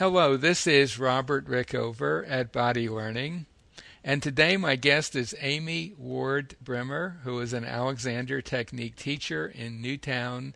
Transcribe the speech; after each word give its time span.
Hello, 0.00 0.38
this 0.38 0.66
is 0.66 0.98
Robert 0.98 1.46
Rickover 1.46 2.24
at 2.26 2.52
Body 2.52 2.88
Learning. 2.88 3.44
And 4.02 4.22
today 4.22 4.56
my 4.56 4.74
guest 4.74 5.14
is 5.14 5.34
Amy 5.42 5.92
Ward 5.98 6.56
Brimmer, 6.64 7.18
who 7.24 7.38
is 7.40 7.52
an 7.52 7.66
Alexander 7.66 8.40
Technique 8.40 8.96
teacher 8.96 9.46
in 9.46 9.82
Newtown 9.82 10.54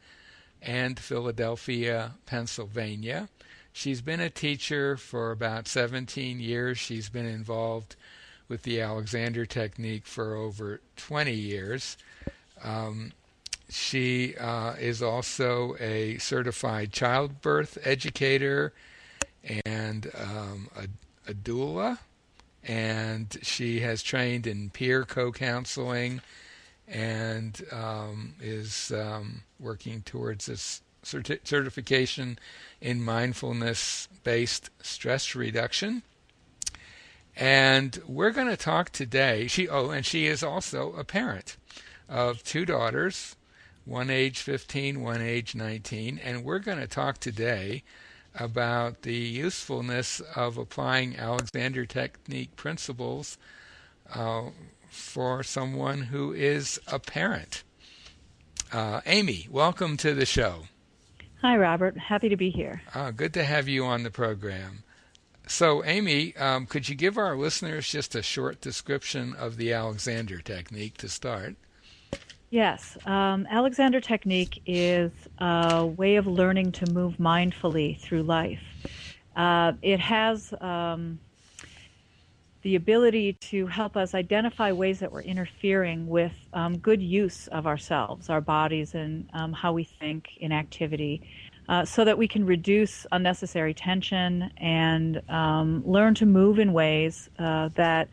and 0.62 0.98
Philadelphia, 0.98 2.12
Pennsylvania. 2.24 3.28
She's 3.70 4.00
been 4.00 4.20
a 4.20 4.30
teacher 4.30 4.96
for 4.96 5.30
about 5.30 5.68
17 5.68 6.40
years. 6.40 6.78
She's 6.78 7.10
been 7.10 7.26
involved 7.26 7.96
with 8.48 8.62
the 8.62 8.80
Alexander 8.80 9.44
Technique 9.44 10.06
for 10.06 10.36
over 10.36 10.80
20 10.96 11.34
years. 11.34 11.98
Um, 12.62 13.12
she 13.68 14.38
uh, 14.38 14.76
is 14.80 15.02
also 15.02 15.76
a 15.78 16.16
certified 16.16 16.94
childbirth 16.94 17.76
educator 17.84 18.72
and 19.64 20.10
um, 20.18 20.68
a, 20.76 21.30
a 21.30 21.34
doula, 21.34 21.98
and 22.62 23.36
she 23.42 23.80
has 23.80 24.02
trained 24.02 24.46
in 24.46 24.70
peer 24.70 25.04
co-counseling 25.04 26.20
and 26.88 27.62
um, 27.72 28.34
is 28.40 28.92
um, 28.92 29.42
working 29.58 30.02
towards 30.02 30.46
this 30.46 30.82
certi- 31.04 31.46
certification 31.46 32.38
in 32.80 33.02
mindfulness-based 33.02 34.70
stress 34.82 35.34
reduction. 35.34 36.02
And 37.36 37.98
we're 38.06 38.30
going 38.30 38.48
to 38.48 38.56
talk 38.56 38.90
today. 38.90 39.46
She 39.48 39.68
oh, 39.68 39.90
and 39.90 40.06
she 40.06 40.26
is 40.26 40.42
also 40.42 40.92
a 40.92 41.04
parent 41.04 41.56
of 42.08 42.44
two 42.44 42.64
daughters, 42.64 43.34
one 43.84 44.08
age 44.08 44.40
15, 44.40 45.02
one 45.02 45.20
age 45.20 45.54
19, 45.54 46.18
and 46.18 46.44
we're 46.44 46.60
going 46.60 46.78
to 46.78 46.86
talk 46.86 47.18
today 47.18 47.82
about 48.38 49.02
the 49.02 49.14
usefulness 49.14 50.20
of 50.34 50.58
applying 50.58 51.16
Alexander 51.16 51.86
Technique 51.86 52.56
principles 52.56 53.38
uh, 54.12 54.50
for 54.88 55.42
someone 55.42 56.02
who 56.02 56.32
is 56.32 56.80
a 56.86 56.98
parent. 56.98 57.62
Uh, 58.72 59.00
Amy, 59.06 59.46
welcome 59.50 59.96
to 59.96 60.14
the 60.14 60.26
show. 60.26 60.64
Hi, 61.42 61.56
Robert. 61.56 61.96
Happy 61.96 62.28
to 62.28 62.36
be 62.36 62.50
here. 62.50 62.82
Uh, 62.94 63.10
good 63.10 63.34
to 63.34 63.44
have 63.44 63.68
you 63.68 63.84
on 63.84 64.02
the 64.02 64.10
program. 64.10 64.82
So, 65.46 65.84
Amy, 65.84 66.34
um, 66.36 66.64
could 66.66 66.88
you 66.88 66.94
give 66.94 67.18
our 67.18 67.36
listeners 67.36 67.90
just 67.90 68.14
a 68.14 68.22
short 68.22 68.62
description 68.62 69.34
of 69.34 69.58
the 69.58 69.72
Alexander 69.72 70.38
Technique 70.38 70.96
to 70.98 71.08
start? 71.08 71.56
Yes, 72.54 72.96
um, 73.04 73.48
Alexander 73.50 74.00
Technique 74.00 74.62
is 74.64 75.10
a 75.38 75.84
way 75.84 76.14
of 76.14 76.28
learning 76.28 76.70
to 76.70 76.86
move 76.86 77.16
mindfully 77.16 77.98
through 77.98 78.22
life. 78.22 78.62
Uh, 79.34 79.72
it 79.82 79.98
has 79.98 80.54
um, 80.60 81.18
the 82.62 82.76
ability 82.76 83.32
to 83.40 83.66
help 83.66 83.96
us 83.96 84.14
identify 84.14 84.70
ways 84.70 85.00
that 85.00 85.10
we're 85.10 85.22
interfering 85.22 86.06
with 86.06 86.32
um, 86.52 86.78
good 86.78 87.02
use 87.02 87.48
of 87.48 87.66
ourselves, 87.66 88.30
our 88.30 88.40
bodies, 88.40 88.94
and 88.94 89.28
um, 89.32 89.52
how 89.52 89.72
we 89.72 89.82
think 89.82 90.36
in 90.36 90.52
activity. 90.52 91.22
Uh, 91.68 91.84
so 91.84 92.04
that 92.04 92.16
we 92.16 92.28
can 92.28 92.46
reduce 92.46 93.04
unnecessary 93.10 93.74
tension 93.74 94.48
and 94.58 95.20
um, 95.28 95.82
learn 95.84 96.14
to 96.14 96.26
move 96.26 96.60
in 96.60 96.72
ways 96.72 97.28
uh, 97.40 97.68
that 97.74 98.08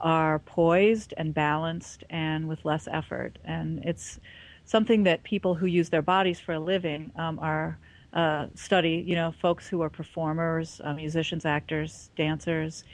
are 0.00 0.38
poised 0.40 1.14
and 1.16 1.32
balanced 1.34 2.04
and 2.10 2.48
with 2.48 2.64
less 2.64 2.88
effort. 2.90 3.38
And 3.44 3.84
it's 3.84 4.20
something 4.64 5.02
that 5.04 5.22
people 5.22 5.54
who 5.54 5.66
use 5.66 5.90
their 5.90 6.02
bodies 6.02 6.40
for 6.40 6.52
a 6.52 6.60
living 6.60 7.10
um, 7.16 7.38
are 7.38 7.78
uh, 8.12 8.46
study. 8.54 9.04
You 9.06 9.14
know, 9.14 9.34
folks 9.40 9.68
who 9.68 9.82
are 9.82 9.90
performers, 9.90 10.80
uh, 10.84 10.94
musicians, 10.94 11.44
actors, 11.44 12.10
dancers, 12.16 12.84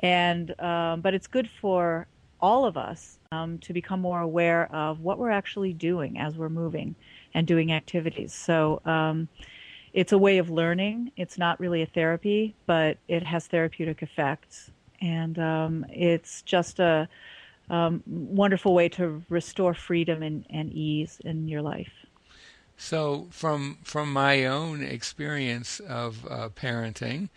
and 0.00 0.58
um, 0.60 1.00
but 1.00 1.14
it's 1.14 1.26
good 1.26 1.48
for 1.60 2.06
all 2.40 2.66
of 2.66 2.76
us 2.76 3.18
um, 3.32 3.58
to 3.58 3.72
become 3.72 4.00
more 4.00 4.20
aware 4.20 4.70
of 4.74 5.00
what 5.00 5.18
we're 5.18 5.30
actually 5.30 5.72
doing 5.72 6.18
as 6.18 6.36
we're 6.36 6.50
moving 6.50 6.94
and 7.34 7.46
doing 7.46 7.72
activities. 7.72 8.32
So. 8.32 8.80
Um, 8.84 9.28
it's 9.92 10.12
a 10.12 10.18
way 10.18 10.36
of 10.36 10.50
learning. 10.50 11.10
It's 11.16 11.38
not 11.38 11.58
really 11.58 11.80
a 11.80 11.86
therapy, 11.86 12.54
but 12.66 12.98
it 13.08 13.22
has 13.22 13.46
therapeutic 13.46 14.02
effects 14.02 14.70
and 15.00 15.38
um, 15.38 15.86
it's 15.90 16.42
just 16.42 16.78
a 16.78 17.08
um, 17.70 18.02
wonderful 18.06 18.74
way 18.74 18.88
to 18.90 19.22
restore 19.28 19.74
freedom 19.74 20.22
and, 20.22 20.46
and 20.50 20.72
ease 20.72 21.20
in 21.24 21.48
your 21.48 21.62
life. 21.62 21.92
So, 22.78 23.28
from 23.30 23.78
from 23.84 24.12
my 24.12 24.44
own 24.44 24.82
experience 24.82 25.80
of 25.80 26.26
uh, 26.26 26.50
parenting, 26.50 27.30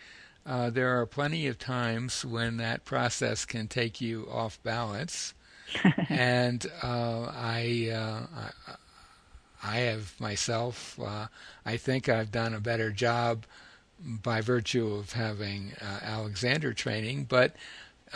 uh, 0.44 0.68
there 0.68 1.00
are 1.00 1.06
plenty 1.06 1.46
of 1.46 1.58
times 1.58 2.24
when 2.24 2.58
that 2.58 2.84
process 2.84 3.46
can 3.46 3.66
take 3.66 4.00
you 4.00 4.28
off 4.30 4.62
balance, 4.62 5.32
and 6.10 6.66
uh, 6.82 7.32
I, 7.34 7.90
uh, 7.92 8.26
I, 8.36 8.74
I 9.62 9.76
have 9.78 10.18
myself. 10.20 10.98
Uh, 11.00 11.28
I 11.64 11.78
think 11.78 12.08
I've 12.08 12.30
done 12.30 12.52
a 12.52 12.60
better 12.60 12.90
job 12.90 13.46
by 14.02 14.40
virtue 14.40 14.94
of 14.94 15.12
having 15.12 15.72
uh, 15.80 16.00
Alexander 16.02 16.72
training, 16.72 17.24
but 17.24 17.54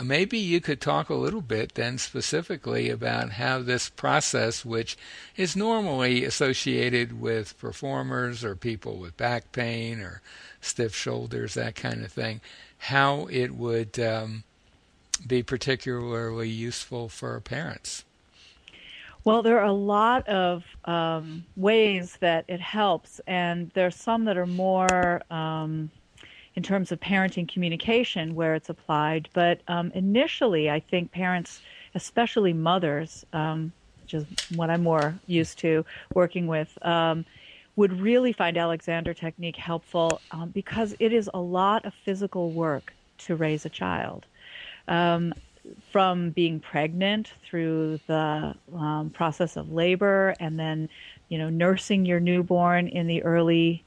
maybe 0.03 0.39
you 0.39 0.61
could 0.61 0.81
talk 0.81 1.09
a 1.09 1.15
little 1.15 1.41
bit 1.41 1.75
then 1.75 1.99
specifically 1.99 2.91
about 2.91 3.33
how 3.33 3.61
this 3.61 3.89
process, 3.89 4.65
which 4.65 4.97
is 5.37 5.55
normally 5.55 6.25
associated 6.25 7.21
with 7.21 7.59
performers 7.59 8.45
or 8.45 8.57
people 8.57 8.97
with 8.97 9.17
back 9.17 9.53
pain 9.53 10.01
or 10.01 10.21
stiff 10.61 10.95
shoulders, 10.95 11.55
that 11.55 11.75
kind 11.75 12.05
of 12.05 12.11
thing, 12.11 12.41
how 12.79 13.27
it 13.27 13.55
would 13.55 13.99
um, 14.01 14.43
be 15.27 15.43
particularly 15.43 16.49
useful 16.49 17.09
for 17.09 17.39
parents. 17.41 18.05
Well, 19.25 19.43
there 19.43 19.59
are 19.59 19.65
a 19.67 19.73
lot 19.73 20.29
of 20.29 20.65
um, 20.85 21.47
ways 21.57 22.19
that 22.21 22.45
it 22.49 22.61
helps, 22.61 23.21
and 23.27 23.71
there 23.75 23.87
are 23.87 23.91
some 23.91 24.25
that 24.27 24.37
are 24.37 24.47
more 24.47 25.23
um, 25.33 25.91
in 26.55 26.63
terms 26.63 26.93
of 26.93 27.01
parenting 27.01 27.49
communication 27.53 28.35
where 28.35 28.55
it's 28.55 28.71
applied. 28.71 29.31
But 29.35 29.63
um, 29.69 29.93
initially, 29.95 30.71
I 30.71 30.81
think 30.81 31.13
parents, 31.13 31.61
especially 31.95 32.53
mothers, 32.53 33.25
um, 33.33 33.75
which 34.03 34.15
is 34.15 34.27
what 34.51 34.71
I'm 34.71 34.83
more 34.83 35.21
used 35.27 35.59
to 35.61 35.85
working 36.15 36.47
with, 36.47 36.77
um, 36.87 37.25
would 37.77 37.93
really 38.01 38.33
find 38.33 38.59
Alexander 38.59 39.15
Technique 39.15 39.57
helpful 39.57 40.23
um, 40.33 40.51
because 40.51 40.95
it 41.01 41.13
is 41.13 41.31
a 41.35 41.41
lot 41.41 41.85
of 41.87 41.95
physical 41.95 42.53
work 42.53 42.95
to 43.19 43.37
raise 43.37 43.67
a 43.67 43.71
child. 43.71 44.27
Um, 44.89 45.35
from 45.93 46.31
being 46.31 46.61
pregnant 46.61 47.33
through 47.45 47.99
the 48.07 48.55
um, 48.75 49.11
process 49.11 49.57
of 49.57 49.73
labor 49.73 50.35
and 50.41 50.59
then, 50.59 50.89
you 51.29 51.39
know, 51.39 51.49
nursing 51.49 52.05
your 52.05 52.21
newborn 52.21 52.89
in 52.89 53.07
the 53.07 53.23
early 53.23 53.84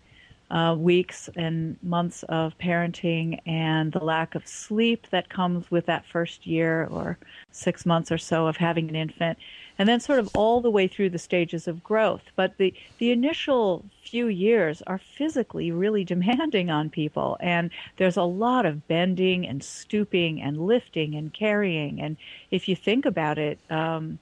uh, 0.50 0.76
weeks 0.78 1.30
and 1.36 1.78
months 1.84 2.24
of 2.30 2.58
parenting 2.58 3.40
and 3.46 3.92
the 3.92 4.04
lack 4.04 4.34
of 4.34 4.48
sleep 4.48 5.08
that 5.10 5.30
comes 5.30 5.70
with 5.70 5.86
that 5.88 6.06
first 6.06 6.48
year 6.48 6.88
or 6.90 7.18
six 7.52 7.86
months 7.86 8.12
or 8.12 8.18
so 8.18 8.48
of 8.48 8.56
having 8.56 8.88
an 8.88 8.96
infant, 8.96 9.38
and 9.78 9.90
then 9.90 10.00
sort 10.00 10.20
of 10.20 10.30
all 10.36 10.62
the 10.62 10.72
way 10.72 10.88
through 10.88 11.10
the 11.10 11.20
stages 11.20 11.68
of 11.68 11.84
growth. 11.84 12.24
But 12.36 12.58
the, 12.58 12.74
the 12.98 13.12
initial 13.12 13.84
few 14.04 14.28
years 14.28 14.82
are 14.88 14.98
physically 14.98 15.72
really 15.72 16.04
demanding 16.14 16.70
on 16.70 16.90
people, 16.90 17.38
and 17.42 17.70
there's 17.98 18.18
a 18.18 18.24
lot 18.24 18.66
of 18.66 18.88
bending 18.88 19.46
and 19.46 19.62
stooping 19.62 20.42
and 20.42 20.66
lifting 20.66 21.16
and 21.16 21.34
carrying. 21.34 22.02
And 22.02 22.16
if 22.52 22.70
you 22.70 22.76
think 22.76 23.06
about 23.06 23.38
it, 23.38 23.60
um, 23.70 24.18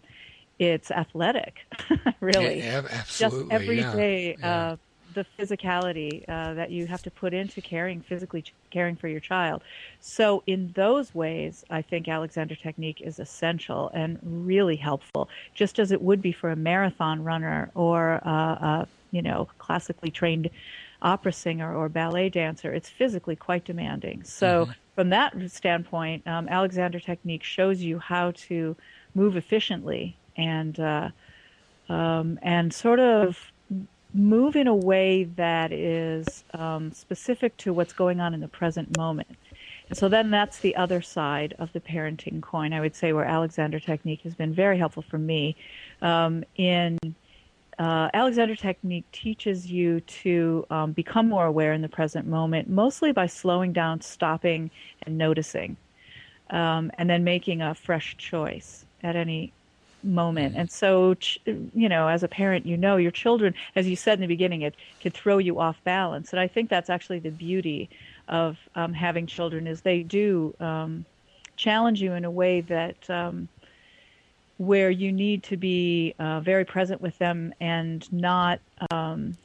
it's 0.57 0.89
athletic, 0.89 1.67
really. 2.19 2.59
Yeah, 2.59 2.83
absolutely. 2.89 3.41
Just 3.41 3.51
every 3.51 3.79
yeah. 3.79 3.95
day, 3.95 4.37
yeah. 4.39 4.55
Uh, 4.55 4.75
the 5.15 5.25
physicality 5.39 6.23
uh, 6.29 6.53
that 6.53 6.69
you 6.69 6.85
have 6.85 7.01
to 7.03 7.11
put 7.11 7.33
into 7.33 7.61
caring 7.61 8.01
physically 8.01 8.43
caring 8.69 8.95
for 8.95 9.07
your 9.07 9.19
child. 9.19 9.63
So 9.99 10.43
in 10.45 10.71
those 10.75 11.15
ways, 11.15 11.65
I 11.69 11.81
think 11.81 12.07
Alexander 12.07 12.55
Technique 12.55 13.01
is 13.01 13.19
essential 13.19 13.89
and 13.93 14.19
really 14.23 14.75
helpful, 14.75 15.29
just 15.55 15.79
as 15.79 15.91
it 15.91 16.01
would 16.01 16.21
be 16.21 16.31
for 16.31 16.51
a 16.51 16.55
marathon 16.55 17.23
runner 17.23 17.71
or 17.73 18.21
uh, 18.25 18.29
a 18.29 18.87
you 19.11 19.21
know 19.21 19.47
classically 19.57 20.11
trained 20.11 20.49
opera 21.01 21.33
singer 21.33 21.73
or 21.75 21.89
ballet 21.89 22.29
dancer. 22.29 22.73
It's 22.73 22.89
physically 22.89 23.35
quite 23.35 23.65
demanding. 23.65 24.23
So 24.23 24.65
mm-hmm. 24.65 24.71
from 24.95 25.09
that 25.09 25.33
standpoint, 25.51 26.27
um, 26.27 26.47
Alexander 26.49 26.99
Technique 26.99 27.43
shows 27.43 27.81
you 27.81 27.99
how 27.99 28.31
to 28.31 28.75
move 29.13 29.37
efficiently 29.37 30.17
and 30.37 30.79
uh, 30.79 31.09
um, 31.89 32.39
and 32.41 32.73
sort 32.73 32.99
of 32.99 33.51
move 34.15 34.55
in 34.55 34.67
a 34.67 34.75
way 34.75 35.25
that 35.35 35.71
is 35.71 36.43
um, 36.53 36.91
specific 36.91 37.55
to 37.57 37.73
what's 37.73 37.93
going 37.93 38.19
on 38.19 38.33
in 38.33 38.39
the 38.39 38.47
present 38.47 38.97
moment. 38.97 39.37
And 39.89 39.97
so 39.97 40.09
then 40.09 40.31
that's 40.31 40.59
the 40.59 40.75
other 40.75 41.01
side 41.01 41.53
of 41.59 41.71
the 41.73 41.79
parenting 41.79 42.41
coin, 42.41 42.73
I 42.73 42.79
would 42.79 42.95
say, 42.95 43.13
where 43.13 43.25
Alexander 43.25 43.79
Technique 43.79 44.21
has 44.21 44.33
been 44.33 44.53
very 44.53 44.77
helpful 44.77 45.03
for 45.03 45.17
me 45.17 45.55
um, 46.01 46.43
in 46.55 46.97
uh, 47.77 48.09
Alexander 48.13 48.55
Technique 48.55 49.09
teaches 49.11 49.69
you 49.69 49.99
to 50.01 50.65
um, 50.69 50.91
become 50.93 51.27
more 51.27 51.45
aware 51.45 51.73
in 51.73 51.81
the 51.81 51.89
present 51.89 52.25
moment, 52.25 52.69
mostly 52.69 53.11
by 53.11 53.27
slowing 53.27 53.73
down, 53.73 53.99
stopping, 54.01 54.71
and 55.03 55.17
noticing, 55.17 55.75
um, 56.51 56.89
and 56.97 57.09
then 57.09 57.23
making 57.23 57.61
a 57.61 57.75
fresh 57.75 58.15
choice 58.17 58.85
at 59.03 59.15
any 59.15 59.51
moment. 60.05 60.55
And 60.55 60.71
so, 60.71 61.15
you 61.45 61.89
know, 61.89 62.07
as 62.07 62.23
a 62.23 62.27
parent, 62.27 62.65
you 62.65 62.77
know 62.77 62.97
your 62.97 63.11
children, 63.11 63.53
as 63.75 63.87
you 63.87 63.95
said 63.95 64.13
in 64.13 64.21
the 64.21 64.27
beginning, 64.27 64.61
it 64.61 64.75
could 65.01 65.13
throw 65.13 65.37
you 65.37 65.59
off 65.59 65.83
balance. 65.83 66.31
And 66.31 66.39
I 66.39 66.47
think 66.47 66.69
that's 66.69 66.89
actually 66.89 67.19
the 67.19 67.31
beauty 67.31 67.89
of 68.27 68.57
um, 68.75 68.93
having 68.93 69.27
children 69.27 69.67
is 69.67 69.81
they 69.81 70.03
do 70.03 70.53
um, 70.59 71.05
challenge 71.57 72.01
you 72.01 72.13
in 72.13 72.25
a 72.25 72.31
way 72.31 72.61
that 72.61 73.09
um, 73.09 73.47
where 74.57 74.89
you 74.89 75.11
need 75.11 75.43
to 75.43 75.57
be 75.57 76.15
uh, 76.19 76.39
very 76.39 76.65
present 76.65 77.01
with 77.01 77.17
them 77.17 77.53
and 77.59 78.11
not. 78.13 78.59
Um, 78.91 79.37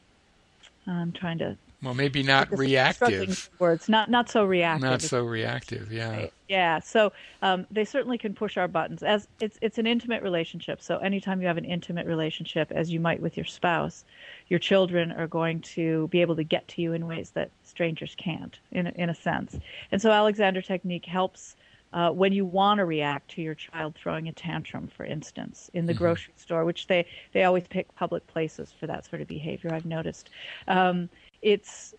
I'm 0.87 1.13
trying 1.13 1.39
to. 1.39 1.57
Well, 1.83 1.95
maybe 1.95 2.23
not 2.23 2.51
reactive. 2.57 3.49
Words, 3.59 3.89
not 3.89 4.11
not 4.11 4.29
so 4.29 4.45
reactive. 4.45 4.83
Not 4.83 5.03
so 5.03 5.25
reactive. 5.25 5.91
Yeah. 5.91 6.11
Right. 6.11 6.33
Yeah. 6.49 6.81
So 6.81 7.13
um, 7.41 7.67
they 7.71 7.87
certainly 7.87 8.19
can 8.19 8.35
push 8.35 8.59
our 8.59 8.69
buttons. 8.69 9.03
As 9.03 9.29
it's 9.41 9.59
it's 9.63 9.79
an 9.79 9.87
intimate 9.87 10.23
relationship. 10.23 10.83
So 10.83 10.99
anytime 10.99 11.41
you 11.41 11.47
have 11.47 11.57
an 11.57 11.65
intimate 11.65 12.07
relationship, 12.07 12.71
as 12.71 12.91
you 12.91 13.01
might 13.01 13.21
with 13.21 13.37
your 13.37 13.47
spouse, 13.47 14.05
your 14.49 14.59
children 14.59 15.11
are 15.13 15.27
going 15.27 15.61
to 15.61 16.09
be 16.09 16.21
able 16.21 16.37
to 16.37 16.45
get 16.45 16.69
to 16.69 16.83
you 16.83 16.93
in 16.93 17.07
ways 17.07 17.31
that 17.31 17.51
strangers 17.63 18.15
can't, 18.19 18.59
in 18.73 18.87
a, 18.89 18.93
in 18.97 19.09
a 19.09 19.15
sense. 19.15 19.59
And 19.91 20.03
so 20.03 20.11
Alexander 20.11 20.61
Technique 20.61 21.07
helps 21.07 21.57
uh, 21.93 22.11
when 22.11 22.33
you 22.33 22.45
want 22.45 22.79
to 22.79 22.85
react 22.85 23.31
to 23.33 23.43
your 23.43 23.55
child 23.55 23.95
throwing 23.95 24.29
a 24.29 24.33
tantrum, 24.33 24.87
for 24.87 25.05
instance, 25.05 25.71
in 25.75 25.87
the 25.87 25.93
mm-hmm. 25.93 26.05
grocery 26.05 26.33
store, 26.37 26.65
which 26.65 26.87
they, 26.87 27.07
they 27.33 27.45
always 27.45 27.67
pick 27.67 27.93
public 27.97 28.27
places 28.27 28.73
for 28.79 28.87
that 28.87 29.05
sort 29.05 29.21
of 29.23 29.29
behavior, 29.29 29.73
I've 29.73 29.87
noticed. 29.87 30.31
Um, 30.69 31.09
it's 31.43 31.95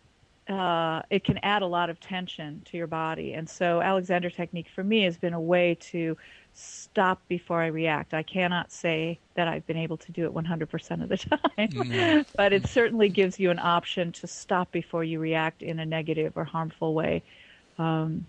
uh, 0.48 1.02
it 1.10 1.24
can 1.24 1.40
add 1.44 1.62
a 1.62 1.68
lot 1.68 1.90
of 1.90 2.00
tension 2.00 2.62
to 2.66 2.78
your 2.78 2.88
body. 2.88 3.34
And 3.34 3.50
so, 3.50 3.82
Alexander 3.82 4.30
Technique 4.30 4.68
for 4.74 4.84
me 4.84 5.04
has 5.04 5.18
been 5.18 5.34
a 5.34 5.40
way 5.40 5.76
to 5.76 6.18
stop 6.54 7.22
before 7.28 7.62
I 7.62 7.68
react. 7.68 8.14
I 8.14 8.24
cannot 8.24 8.72
say 8.72 9.20
that 9.36 9.48
I've 9.48 9.66
been 9.66 9.78
able 9.78 9.98
to 9.98 10.12
do 10.12 10.26
it 10.26 10.34
100% 10.34 11.04
of 11.04 11.10
the 11.10 11.18
time, 11.58 12.26
but 12.36 12.52
it 12.52 12.68
certainly 12.68 13.08
gives 13.08 13.40
you 13.40 13.52
an 13.52 13.60
option 13.60 14.12
to 14.14 14.28
stop 14.28 14.72
before 14.72 15.04
you 15.04 15.20
react 15.20 15.62
in 15.62 15.80
a 15.80 15.86
negative 15.86 16.34
or 16.36 16.44
harmful 16.44 16.94
way. 16.94 17.24
Um, 17.78 18.26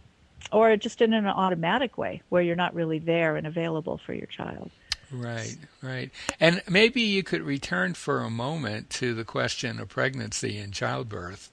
or 0.50 0.76
just 0.76 1.00
in 1.03 1.12
an 1.12 1.26
automatic 1.26 1.99
way 1.99 2.23
where 2.29 2.43
you're 2.43 2.56
not 2.56 2.75
really 2.75 2.99
there 2.99 3.37
and 3.37 3.47
available 3.47 3.99
for 3.99 4.12
your 4.12 4.26
child. 4.26 4.70
Right, 5.12 5.59
right. 5.82 6.11
And 6.41 6.62
maybe 6.69 7.03
you 7.03 7.23
could 7.23 7.43
return 7.43 7.94
for 7.94 8.20
a 8.20 8.31
moment 8.31 8.88
to 8.91 9.14
the 9.14 9.25
question 9.25 9.79
of 9.79 9.88
pregnancy 9.88 10.59
and 10.59 10.73
childbirth. 10.73 11.50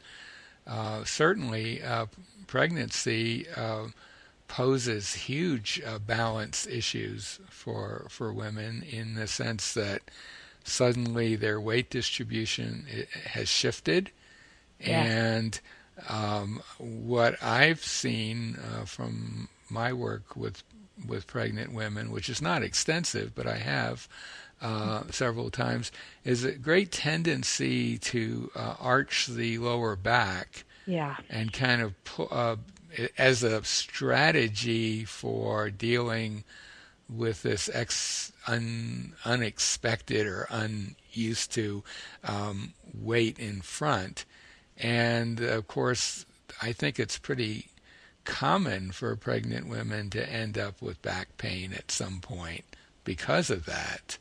Uh, 0.65 1.03
certainly, 1.03 1.83
uh, 1.83 2.06
pregnancy 2.47 3.47
uh, 3.56 3.88
poses 4.47 5.13
huge 5.13 5.81
uh, 5.85 6.00
balance 6.00 6.67
issues 6.67 7.39
for 7.50 8.06
for 8.09 8.31
women 8.31 8.83
in 8.89 9.15
the 9.15 9.27
sense 9.27 9.73
that 9.73 10.01
suddenly 10.63 11.35
their 11.35 11.59
weight 11.59 11.89
distribution 11.89 12.85
has 13.25 13.50
shifted, 13.50 14.12
yeah. 14.79 15.03
and 15.03 15.59
um, 16.07 16.62
what 16.77 17.41
I've 17.44 17.83
seen 17.83 18.57
uh, 18.57 18.85
from 18.85 19.50
my 19.69 19.91
work 19.91 20.35
with 20.35 20.63
with 21.07 21.28
pregnant 21.28 21.74
women, 21.74 22.12
which 22.12 22.30
is 22.30 22.42
not 22.42 22.63
extensive, 22.63 23.34
but 23.36 23.48
I 23.48 23.57
have 23.57 24.07
uh, 24.62 25.04
several 25.12 25.50
times, 25.50 25.92
is 26.24 26.44
a 26.44 26.51
great 26.51 26.92
tendency 26.92 27.98
to 27.98 28.51
uh, 28.56 28.75
arch 28.80 29.28
the 29.28 29.57
lower 29.57 29.96
back. 29.96 30.66
Yeah. 30.86 31.18
And 31.30 31.54
kind 31.54 31.81
of 31.81 31.94
uh, 32.31 32.56
as 33.18 33.44
a 33.44 33.63
strategy 33.63 35.06
for 35.06 35.69
dealing 35.69 36.44
with 37.07 37.42
this 37.44 37.69
ex- 37.74 38.31
un- 38.48 39.13
unexpected 39.25 40.28
or 40.28 40.48
unused 40.50 41.51
to 41.54 41.84
um, 42.24 42.74
weight 42.94 43.40
in 43.40 43.62
front. 43.62 44.25
And 44.78 45.40
of 45.40 45.68
course, 45.68 46.25
I 46.62 46.72
think 46.72 47.00
it's 47.00 47.18
pretty 47.18 47.69
common 48.25 48.92
for 48.92 49.16
pregnant 49.16 49.68
women 49.68 50.10
to 50.12 50.30
end 50.30 50.57
up 50.57 50.81
with 50.81 51.01
back 51.01 51.38
pain 51.38 51.74
at 51.74 51.92
some 51.92 52.19
point 52.19 52.63
because 53.04 53.50
of 53.50 53.66
that. 53.66 54.18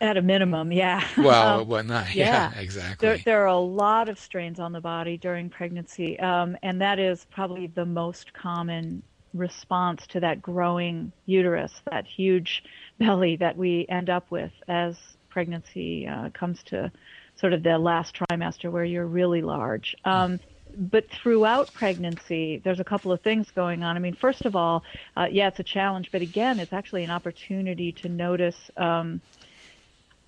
At 0.00 0.16
a 0.16 0.22
minimum, 0.22 0.72
yeah. 0.72 1.06
Well, 1.18 1.60
um, 1.60 1.68
well, 1.68 1.84
not, 1.84 2.14
yeah, 2.14 2.52
yeah, 2.54 2.60
exactly. 2.60 3.08
There, 3.08 3.18
there, 3.18 3.42
are 3.42 3.48
a 3.48 3.58
lot 3.58 4.08
of 4.08 4.18
strains 4.18 4.58
on 4.58 4.72
the 4.72 4.80
body 4.80 5.18
during 5.18 5.50
pregnancy, 5.50 6.18
um, 6.20 6.56
and 6.62 6.80
that 6.80 6.98
is 6.98 7.26
probably 7.30 7.66
the 7.66 7.84
most 7.84 8.32
common 8.32 9.02
response 9.34 10.06
to 10.08 10.20
that 10.20 10.40
growing 10.40 11.12
uterus, 11.26 11.82
that 11.90 12.06
huge 12.06 12.64
belly 12.98 13.36
that 13.36 13.56
we 13.56 13.86
end 13.88 14.08
up 14.08 14.30
with 14.30 14.52
as 14.68 14.96
pregnancy 15.28 16.06
uh, 16.06 16.30
comes 16.30 16.62
to 16.64 16.90
sort 17.36 17.52
of 17.52 17.62
the 17.62 17.78
last 17.78 18.14
trimester 18.14 18.70
where 18.70 18.84
you're 18.84 19.06
really 19.06 19.42
large. 19.42 19.94
Um, 20.04 20.40
but 20.76 21.08
throughout 21.10 21.72
pregnancy, 21.72 22.60
there's 22.64 22.80
a 22.80 22.84
couple 22.84 23.12
of 23.12 23.20
things 23.20 23.50
going 23.50 23.82
on. 23.82 23.96
I 23.96 23.98
mean, 23.98 24.14
first 24.14 24.44
of 24.44 24.56
all, 24.56 24.82
uh, 25.16 25.28
yeah, 25.30 25.48
it's 25.48 25.60
a 25.60 25.64
challenge, 25.64 26.10
but 26.12 26.22
again, 26.22 26.58
it's 26.60 26.72
actually 26.72 27.04
an 27.04 27.10
opportunity 27.10 27.92
to 27.92 28.08
notice 28.08 28.70
um, 28.76 29.20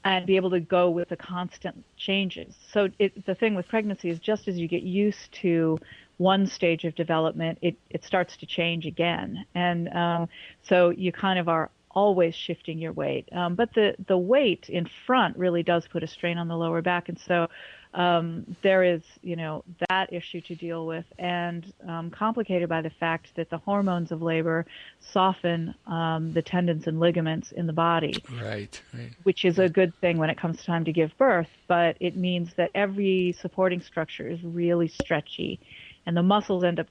and 0.04 0.26
be 0.26 0.36
able 0.36 0.50
to 0.50 0.60
go 0.60 0.90
with 0.90 1.08
the 1.08 1.16
constant 1.16 1.84
changes. 1.96 2.54
So 2.72 2.88
it, 2.98 3.24
the 3.24 3.34
thing 3.34 3.54
with 3.54 3.68
pregnancy 3.68 4.10
is 4.10 4.18
just 4.18 4.48
as 4.48 4.58
you 4.58 4.68
get 4.68 4.82
used 4.82 5.32
to 5.42 5.78
one 6.18 6.46
stage 6.46 6.84
of 6.84 6.94
development, 6.94 7.58
it, 7.62 7.76
it 7.90 8.04
starts 8.04 8.36
to 8.38 8.46
change 8.46 8.86
again. 8.86 9.44
And 9.54 9.88
um, 9.88 10.28
so 10.62 10.90
you 10.90 11.12
kind 11.12 11.38
of 11.38 11.48
are 11.48 11.70
always 11.94 12.34
shifting 12.34 12.78
your 12.78 12.92
weight. 12.92 13.28
Um, 13.32 13.54
but 13.54 13.74
the, 13.74 13.94
the 14.06 14.16
weight 14.16 14.68
in 14.68 14.88
front 15.06 15.36
really 15.36 15.62
does 15.62 15.86
put 15.86 16.02
a 16.02 16.06
strain 16.06 16.38
on 16.38 16.48
the 16.48 16.56
lower 16.56 16.82
back. 16.82 17.08
And 17.08 17.18
so 17.18 17.48
um, 17.94 18.56
there 18.62 18.82
is, 18.82 19.02
you 19.22 19.36
know, 19.36 19.64
that 19.88 20.12
issue 20.12 20.40
to 20.42 20.54
deal 20.54 20.86
with 20.86 21.04
and 21.18 21.72
um, 21.86 22.10
complicated 22.10 22.68
by 22.68 22.80
the 22.80 22.90
fact 22.90 23.28
that 23.36 23.50
the 23.50 23.58
hormones 23.58 24.12
of 24.12 24.22
labor 24.22 24.64
soften 25.00 25.74
um, 25.86 26.32
the 26.32 26.42
tendons 26.42 26.86
and 26.86 27.00
ligaments 27.00 27.52
in 27.52 27.66
the 27.66 27.72
body. 27.72 28.14
Right, 28.42 28.80
right. 28.94 29.10
Which 29.24 29.44
is 29.44 29.58
a 29.58 29.68
good 29.68 29.92
thing 30.00 30.18
when 30.18 30.30
it 30.30 30.38
comes 30.38 30.64
time 30.64 30.84
to 30.86 30.92
give 30.92 31.16
birth, 31.18 31.50
but 31.68 31.96
it 32.00 32.16
means 32.16 32.54
that 32.56 32.70
every 32.74 33.36
supporting 33.40 33.80
structure 33.80 34.28
is 34.28 34.42
really 34.42 34.88
stretchy 34.88 35.60
and 36.06 36.16
the 36.16 36.22
muscles 36.22 36.64
end 36.64 36.80
up 36.80 36.86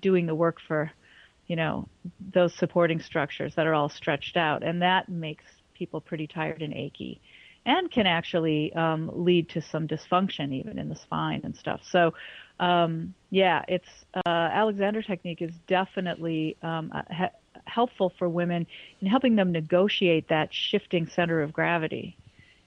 doing 0.00 0.26
the 0.26 0.34
work 0.34 0.58
for 0.66 0.90
you 1.50 1.56
know, 1.56 1.88
those 2.32 2.54
supporting 2.54 3.00
structures 3.00 3.56
that 3.56 3.66
are 3.66 3.74
all 3.74 3.88
stretched 3.88 4.36
out. 4.36 4.62
And 4.62 4.82
that 4.82 5.08
makes 5.08 5.42
people 5.74 6.00
pretty 6.00 6.28
tired 6.28 6.62
and 6.62 6.72
achy 6.72 7.20
and 7.66 7.90
can 7.90 8.06
actually 8.06 8.72
um, 8.74 9.10
lead 9.12 9.48
to 9.50 9.60
some 9.60 9.86
dysfunction 9.86 10.52
even 10.52 10.78
in 10.78 10.88
the 10.88 10.96
spine 10.96 11.40
and 11.44 11.56
stuff. 11.56 11.80
So, 11.90 12.14
um, 12.58 13.14
yeah, 13.30 13.64
it's 13.68 13.88
uh, 14.14 14.28
Alexander 14.28 15.02
technique 15.02 15.42
is 15.42 15.54
definitely 15.66 16.56
um, 16.62 16.90
ha- 17.10 17.30
helpful 17.66 18.12
for 18.18 18.28
women 18.28 18.66
in 19.00 19.06
helping 19.06 19.36
them 19.36 19.52
negotiate 19.52 20.28
that 20.28 20.52
shifting 20.52 21.06
center 21.06 21.42
of 21.42 21.52
gravity 21.52 22.16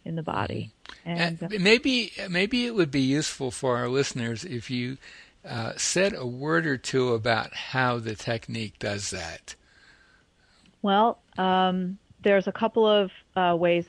in 0.06 0.16
the 0.16 0.24
body. 0.24 0.72
And, 1.06 1.42
uh, 1.42 1.48
maybe 1.60 2.12
maybe 2.30 2.66
it 2.66 2.76
would 2.76 2.92
be 2.92 3.02
useful 3.02 3.52
for 3.52 3.78
our 3.78 3.90
listeners 3.90 4.44
if 4.46 4.70
you 4.70 4.98
uh, 5.48 5.74
said 5.76 6.14
a 6.14 6.26
word 6.26 6.66
or 6.66 6.78
two 6.78 7.14
about 7.14 7.54
how 7.54 8.00
the 8.00 8.16
technique 8.16 8.80
does 8.80 9.10
that. 9.10 9.56
Well, 10.82 11.20
um, 11.38 11.98
there's 12.24 12.48
a 12.48 12.52
couple 12.52 12.88
of 12.88 13.12
uh, 13.36 13.56
ways 13.56 13.86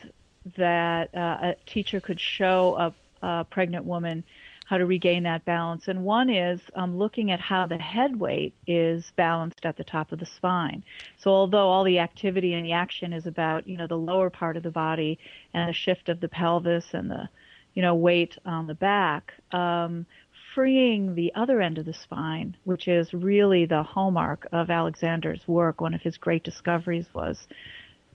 that 0.56 1.14
uh, 1.14 1.52
a 1.52 1.56
teacher 1.66 2.00
could 2.00 2.20
show 2.20 2.94
a, 3.22 3.26
a, 3.26 3.44
pregnant 3.44 3.84
woman 3.84 4.24
how 4.66 4.78
to 4.78 4.86
regain 4.86 5.24
that 5.24 5.44
balance. 5.44 5.88
And 5.88 6.04
one 6.04 6.30
is 6.30 6.60
um, 6.74 6.96
looking 6.96 7.30
at 7.30 7.40
how 7.40 7.66
the 7.66 7.76
head 7.76 8.18
weight 8.18 8.54
is 8.66 9.12
balanced 9.16 9.64
at 9.64 9.76
the 9.76 9.84
top 9.84 10.10
of 10.12 10.18
the 10.18 10.26
spine. 10.26 10.82
So 11.18 11.30
although 11.30 11.68
all 11.68 11.84
the 11.84 11.98
activity 11.98 12.54
and 12.54 12.64
the 12.64 12.72
action 12.72 13.12
is 13.12 13.26
about, 13.26 13.68
you 13.68 13.76
know, 13.76 13.86
the 13.86 13.98
lower 13.98 14.30
part 14.30 14.56
of 14.56 14.62
the 14.62 14.70
body 14.70 15.18
and 15.52 15.68
the 15.68 15.74
shift 15.74 16.08
of 16.08 16.20
the 16.20 16.28
pelvis 16.28 16.94
and 16.94 17.10
the, 17.10 17.28
you 17.74 17.82
know, 17.82 17.94
weight 17.94 18.38
on 18.46 18.66
the 18.66 18.74
back, 18.74 19.34
um, 19.52 20.06
freeing 20.54 21.14
the 21.14 21.32
other 21.34 21.60
end 21.60 21.78
of 21.78 21.84
the 21.84 21.92
spine, 21.92 22.56
which 22.64 22.86
is 22.86 23.12
really 23.12 23.66
the 23.66 23.82
hallmark 23.82 24.46
of 24.52 24.70
Alexander's 24.70 25.46
work. 25.48 25.80
One 25.80 25.94
of 25.94 26.00
his 26.00 26.16
great 26.16 26.44
discoveries 26.44 27.06
was 27.12 27.46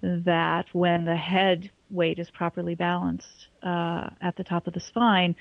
that 0.01 0.65
when 0.73 1.05
the 1.05 1.17
head 1.17 1.69
weight 1.89 2.19
is 2.19 2.29
properly 2.29 2.75
balanced 2.75 3.47
uh, 3.63 4.09
at 4.21 4.35
the 4.35 4.43
top 4.43 4.67
of 4.67 4.73
the 4.73 4.79
spine, 4.79 5.35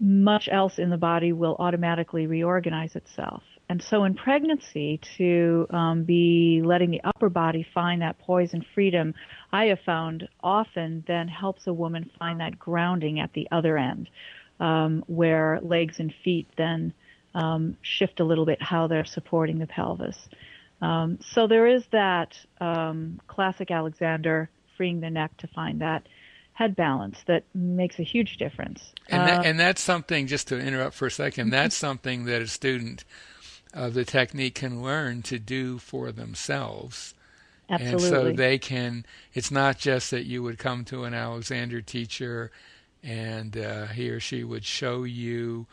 much 0.00 0.48
else 0.50 0.78
in 0.78 0.90
the 0.90 0.96
body 0.96 1.32
will 1.32 1.56
automatically 1.58 2.26
reorganize 2.26 2.96
itself. 2.96 3.42
And 3.68 3.82
so 3.82 4.04
in 4.04 4.14
pregnancy, 4.14 5.00
to 5.16 5.66
um, 5.70 6.04
be 6.04 6.60
letting 6.62 6.90
the 6.90 7.00
upper 7.02 7.30
body 7.30 7.66
find 7.72 8.02
that 8.02 8.18
poise 8.18 8.52
and 8.52 8.64
freedom, 8.74 9.14
I 9.52 9.66
have 9.66 9.80
found 9.80 10.28
often 10.42 11.04
then 11.06 11.28
helps 11.28 11.66
a 11.66 11.72
woman 11.72 12.10
find 12.18 12.40
that 12.40 12.58
grounding 12.58 13.20
at 13.20 13.32
the 13.32 13.48
other 13.50 13.78
end, 13.78 14.10
um, 14.60 15.02
where 15.06 15.60
legs 15.62 15.98
and 15.98 16.12
feet 16.22 16.46
then 16.58 16.92
um, 17.34 17.76
shift 17.80 18.20
a 18.20 18.24
little 18.24 18.44
bit 18.44 18.60
how 18.62 18.86
they're 18.86 19.04
supporting 19.04 19.58
the 19.58 19.66
pelvis. 19.66 20.28
Um, 20.82 21.18
so 21.20 21.46
there 21.46 21.66
is 21.66 21.84
that 21.92 22.36
um, 22.60 23.20
classic 23.26 23.70
Alexander 23.70 24.50
freeing 24.76 25.00
the 25.00 25.10
neck 25.10 25.36
to 25.38 25.46
find 25.48 25.80
that 25.80 26.06
head 26.54 26.76
balance 26.76 27.18
that 27.26 27.44
makes 27.54 27.98
a 27.98 28.04
huge 28.04 28.36
difference. 28.36 28.92
And, 29.08 29.28
that, 29.28 29.40
uh, 29.40 29.42
and 29.42 29.60
that's 29.60 29.82
something, 29.82 30.26
just 30.26 30.48
to 30.48 30.58
interrupt 30.58 30.94
for 30.94 31.06
a 31.06 31.10
second, 31.10 31.50
that's 31.50 31.76
something 31.76 32.24
that 32.26 32.42
a 32.42 32.46
student 32.46 33.04
of 33.72 33.94
the 33.94 34.04
technique 34.04 34.54
can 34.54 34.82
learn 34.82 35.22
to 35.22 35.38
do 35.38 35.78
for 35.78 36.12
themselves. 36.12 37.14
Absolutely. 37.68 37.92
And 37.92 38.00
so 38.00 38.32
they 38.32 38.58
can, 38.58 39.04
it's 39.32 39.50
not 39.50 39.78
just 39.78 40.10
that 40.10 40.26
you 40.26 40.42
would 40.42 40.58
come 40.58 40.84
to 40.86 41.04
an 41.04 41.14
Alexander 41.14 41.80
teacher 41.80 42.52
and 43.02 43.56
uh, 43.56 43.86
he 43.86 44.08
or 44.10 44.20
she 44.20 44.44
would 44.44 44.64
show 44.64 45.02
you 45.04 45.66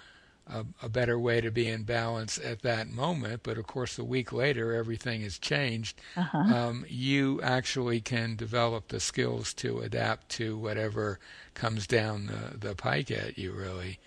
a, 0.51 0.65
a, 0.83 0.89
better 0.89 1.17
way 1.17 1.41
to 1.41 1.51
be 1.51 1.67
in 1.67 1.83
balance 1.83 2.37
at 2.37 2.61
that 2.61 2.89
moment. 2.89 3.41
But 3.43 3.57
of 3.57 3.67
course, 3.67 3.97
a 3.97 4.03
week 4.03 4.31
later, 4.31 4.73
everything 4.73 5.21
has 5.21 5.37
changed. 5.39 5.99
Uh-huh. 6.15 6.37
Um, 6.37 6.85
you 6.87 7.41
actually 7.41 8.01
can 8.01 8.35
develop 8.35 8.89
the 8.89 8.99
skills 8.99 9.53
to 9.55 9.79
adapt 9.79 10.29
to 10.29 10.57
whatever 10.57 11.19
comes 11.53 11.87
down 11.87 12.27
the, 12.27 12.57
the 12.57 12.75
pike 12.75 13.11
at 13.11 13.37
you, 13.37 13.53
really. 13.53 13.99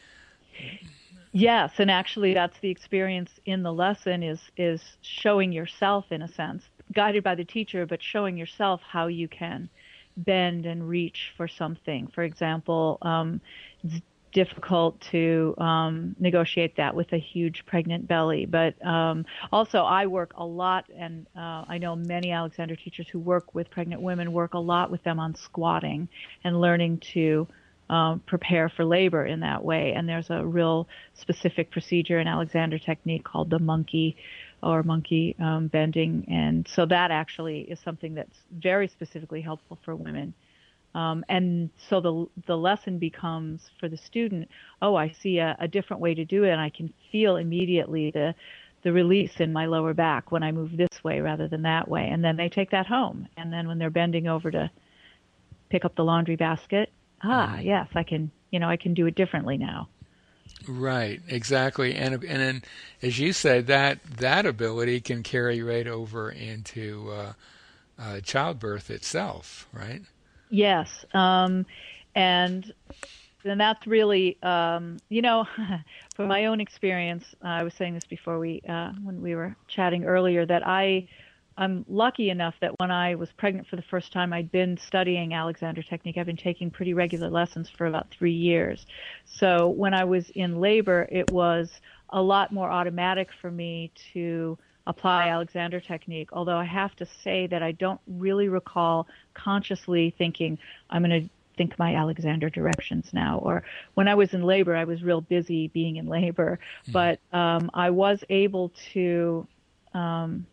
Yes, 1.33 1.73
and 1.79 1.91
actually, 1.91 2.33
that's 2.33 2.59
the 2.61 2.71
experience 2.71 3.31
in 3.45 3.63
the 3.65 3.73
lesson 3.73 4.23
is 4.23 4.41
is 4.57 4.81
showing 5.03 5.51
yourself 5.51 6.13
in 6.13 6.23
a 6.23 6.29
sense, 6.29 6.63
guided 6.93 7.25
by 7.25 7.35
the 7.35 7.45
teacher, 7.45 7.87
but 7.87 8.01
showing 8.01 8.37
yourself 8.37 8.81
how 8.87 9.09
you 9.09 9.27
can 9.27 9.69
bend 10.17 10.65
and 10.65 10.89
reach 10.89 11.33
for 11.37 11.49
something. 11.49 12.07
For 12.07 12.23
example, 12.23 12.99
um, 13.03 13.41
difficult 14.35 15.01
to 15.13 15.55
um, 15.59 16.15
negotiate 16.19 16.77
that 16.77 16.95
with 16.95 17.11
a 17.13 17.19
huge 17.19 17.65
pregnant 17.65 18.07
belly. 18.07 18.45
But 18.45 18.85
um, 18.85 19.25
also, 19.51 19.79
I 19.79 20.07
work 20.07 20.33
a 20.37 20.45
lot, 20.45 20.85
and 20.95 21.27
uh, 21.35 21.65
I 21.67 21.79
know 21.79 21.97
many 21.97 22.33
Alexander 22.33 22.77
teachers 22.77 23.09
who 23.09 23.21
work 23.21 23.55
with 23.55 23.71
pregnant 23.71 24.03
women 24.03 24.33
work 24.33 24.53
a 24.53 24.59
lot 24.59 24.91
with 24.91 25.03
them 25.05 25.19
on 25.19 25.35
squatting 25.37 26.09
and 26.43 26.61
learning 26.61 26.99
to 27.15 27.47
um, 27.89 28.21
prepare 28.27 28.69
for 28.69 28.85
labor 28.85 29.25
in 29.25 29.41
that 29.41 29.65
way. 29.65 29.93
And 29.95 30.09
there's 30.09 30.31
a 30.31 30.45
real 30.45 30.89
specific 31.15 31.71
procedure 31.71 32.19
in 32.19 32.27
Alexander 32.27 32.79
technique 32.79 33.25
called 33.25 33.51
the 33.51 33.61
monkey 33.61 34.17
or 34.63 34.83
monkey 34.83 35.37
um, 35.39 35.69
bending. 35.69 36.27
And 36.29 36.67
so 36.67 36.87
that 36.87 37.11
actually 37.13 37.61
is 37.61 37.79
something 37.81 38.15
that's 38.15 38.39
very 38.51 38.89
specifically 38.89 39.43
helpful 39.43 39.79
for 39.85 39.95
women 39.95 40.35
um, 40.95 41.25
and 41.29 41.71
so 41.89 42.01
the 42.01 42.27
the 42.47 42.57
lesson 42.57 42.99
becomes 42.99 43.71
for 43.81 43.89
the 43.89 43.97
student, 43.97 44.49
oh, 44.81 44.95
I 44.95 45.11
see 45.11 45.39
a, 45.39 45.57
a 45.59 45.69
different 45.69 46.01
way 46.01 46.15
to 46.15 46.25
do 46.25 46.45
it, 46.45 46.51
and 46.51 46.61
I 46.61 46.71
can 46.71 46.93
feel 47.11 47.37
immediately 47.37 48.11
the 48.11 48.35
the 48.85 48.93
release 48.93 49.41
in 49.41 49.53
my 49.53 49.67
lower 49.67 49.95
back 49.95 50.31
when 50.31 50.43
I 50.43 50.53
move 50.53 50.77
this 50.77 51.03
way 51.03 51.21
rather 51.21 51.49
than 51.49 51.63
that 51.63 51.89
way. 51.89 52.09
And 52.13 52.23
then 52.23 52.37
they 52.37 52.51
take 52.51 52.71
that 52.71 52.87
home. 52.87 53.27
And 53.37 53.53
then 53.53 53.67
when 53.67 53.79
they're 53.79 53.91
bending 53.91 54.29
over 54.29 54.51
to 54.51 54.71
pick 55.71 55.87
up 55.87 55.97
the 55.97 56.05
laundry 56.05 56.37
basket, 56.37 56.93
ah, 57.23 57.55
mm-hmm. 57.55 57.67
yes, 57.67 57.89
I 57.95 58.03
can, 58.03 58.31
you 58.51 58.59
know, 58.59 58.69
I 58.69 58.77
can 58.77 58.93
do 58.93 59.07
it 59.07 59.15
differently 59.15 59.57
now. 59.57 59.89
Right, 60.69 61.23
exactly. 61.27 61.95
And 61.95 62.23
and 62.23 62.41
then, 62.41 62.63
as 63.03 63.19
you 63.19 63.33
said, 63.33 63.67
that 63.67 64.05
that 64.19 64.45
ability 64.45 65.01
can 65.01 65.23
carry 65.23 65.63
right 65.63 65.87
over 65.87 66.31
into 66.31 67.11
uh, 67.11 67.33
uh, 67.99 68.21
childbirth 68.21 68.91
itself, 68.91 69.67
right? 69.73 70.03
Yes, 70.55 71.05
um, 71.15 71.67
and 72.15 72.73
and 73.45 73.61
that's 73.61 73.87
really, 73.89 74.41
um, 74.43 74.99
you 75.09 75.21
know, 75.21 75.47
from 76.15 76.29
my 76.29 76.47
own 76.47 76.61
experience, 76.61 77.25
uh, 77.45 77.49
I 77.49 77.63
was 77.65 77.75
saying 77.75 77.95
this 77.95 78.05
before 78.05 78.39
we 78.39 78.63
uh, 78.69 78.93
when 79.03 79.21
we 79.21 79.35
were 79.35 79.57
chatting 79.69 80.05
earlier 80.05 80.47
that 80.47 80.67
I. 80.67 81.09
I'm 81.57 81.85
lucky 81.89 82.31
enough 82.31 82.57
that 82.63 82.73
when 82.81 82.91
I 82.91 83.15
was 83.15 83.31
pregnant 83.31 83.69
for 83.69 83.77
the 83.77 83.83
first 83.83 84.13
time, 84.13 84.33
I'd 84.33 84.51
been 84.51 84.77
studying 84.77 85.35
Alexander 85.35 85.85
Technique. 85.85 86.19
I've 86.19 86.27
been 86.27 86.37
taking 86.37 86.69
pretty 86.69 86.95
regular 86.95 87.31
lessons 87.31 87.71
for 87.71 87.87
about 87.87 88.11
three 88.11 88.33
years. 88.33 88.87
So 89.25 89.69
when 89.69 89.95
I 89.95 90.03
was 90.03 90.31
in 90.31 90.61
labor, 90.61 91.09
it 91.13 91.31
was 91.31 91.81
a 92.09 92.21
lot 92.21 92.53
more 92.53 92.73
automatic 92.73 93.29
for 93.41 93.53
me 93.53 93.93
to 94.15 94.59
apply 94.87 95.29
Alexander 95.29 95.81
technique, 95.81 96.31
although 96.33 96.57
I 96.59 96.65
have 96.65 96.95
to 96.97 97.07
say 97.23 97.47
that 97.47 97.63
I 97.63 97.73
don't 97.73 98.01
really 98.07 98.49
recall 98.49 99.07
consciously 99.33 100.15
thinking, 100.17 100.59
I'm 100.91 101.03
going 101.03 101.23
to 101.23 101.29
think 101.57 101.79
my 101.79 101.95
Alexander 101.95 102.51
directions 102.51 103.11
now. 103.13 103.39
Or 103.39 103.63
when 103.95 104.09
I 104.09 104.15
was 104.15 104.35
in 104.35 104.43
labor, 104.43 104.77
I 104.77 104.85
was 104.85 105.03
real 105.03 105.21
busy 105.21 105.69
being 105.69 105.97
in 105.97 106.07
labor, 106.07 106.59
mm. 106.89 106.93
but 106.93 107.21
um, 107.33 107.71
I 107.73 107.91
was 107.91 108.23
able 108.29 108.73
to 108.93 109.47
um, 109.95 110.47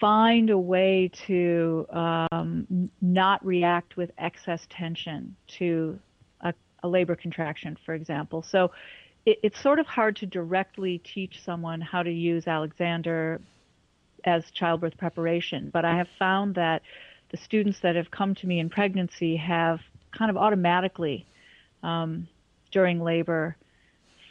find 0.00 0.50
a 0.50 0.58
way 0.58 1.10
to 1.26 1.86
um, 1.90 2.90
not 3.00 3.44
react 3.44 3.96
with 3.96 4.10
excess 4.18 4.66
tension 4.70 5.34
to 5.58 5.98
a, 6.40 6.54
a 6.82 6.88
labor 6.88 7.16
contraction, 7.16 7.76
for 7.84 7.94
example. 7.94 8.42
So 8.42 8.70
it, 9.28 9.40
it's 9.42 9.60
sort 9.60 9.78
of 9.78 9.86
hard 9.86 10.16
to 10.16 10.26
directly 10.26 10.98
teach 10.98 11.42
someone 11.44 11.82
how 11.82 12.02
to 12.02 12.10
use 12.10 12.46
Alexander 12.46 13.40
as 14.24 14.50
childbirth 14.50 14.96
preparation, 14.96 15.70
but 15.72 15.84
I 15.84 15.96
have 15.96 16.08
found 16.18 16.54
that 16.54 16.82
the 17.30 17.36
students 17.36 17.80
that 17.80 17.94
have 17.94 18.10
come 18.10 18.34
to 18.36 18.46
me 18.46 18.58
in 18.58 18.70
pregnancy 18.70 19.36
have 19.36 19.80
kind 20.16 20.30
of 20.30 20.38
automatically 20.38 21.26
um, 21.82 22.26
during 22.72 23.02
labor 23.02 23.56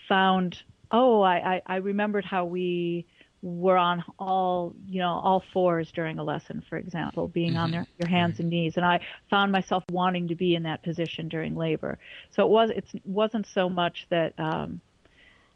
found, 0.10 0.64
oh, 0.92 1.22
I, 1.22 1.36
I, 1.56 1.62
I 1.68 1.76
remembered 1.78 2.26
how 2.26 2.46
we 2.46 3.06
were 3.42 3.78
on 3.78 4.04
all 4.18 4.74
you 4.88 5.00
know 5.00 5.10
all 5.10 5.44
fours 5.54 5.92
during 5.92 6.18
a 6.18 6.24
lesson 6.24 6.64
for 6.70 6.78
example 6.78 7.28
being 7.28 7.52
mm-hmm. 7.52 7.60
on 7.60 7.72
their, 7.72 7.88
your 8.00 8.10
hands 8.10 8.40
and 8.40 8.50
knees 8.50 8.78
and 8.78 8.86
i 8.86 9.00
found 9.30 9.52
myself 9.52 9.84
wanting 9.92 10.28
to 10.28 10.36
be 10.36 10.56
in 10.56 10.64
that 10.64 10.82
position 10.84 11.28
during 11.28 11.56
labor 11.56 12.00
so 12.32 12.44
it 12.44 12.50
was 12.50 12.70
it 12.72 12.86
wasn't 13.06 13.46
so 13.46 13.70
much 13.70 14.08
that 14.10 14.34
um 14.40 14.82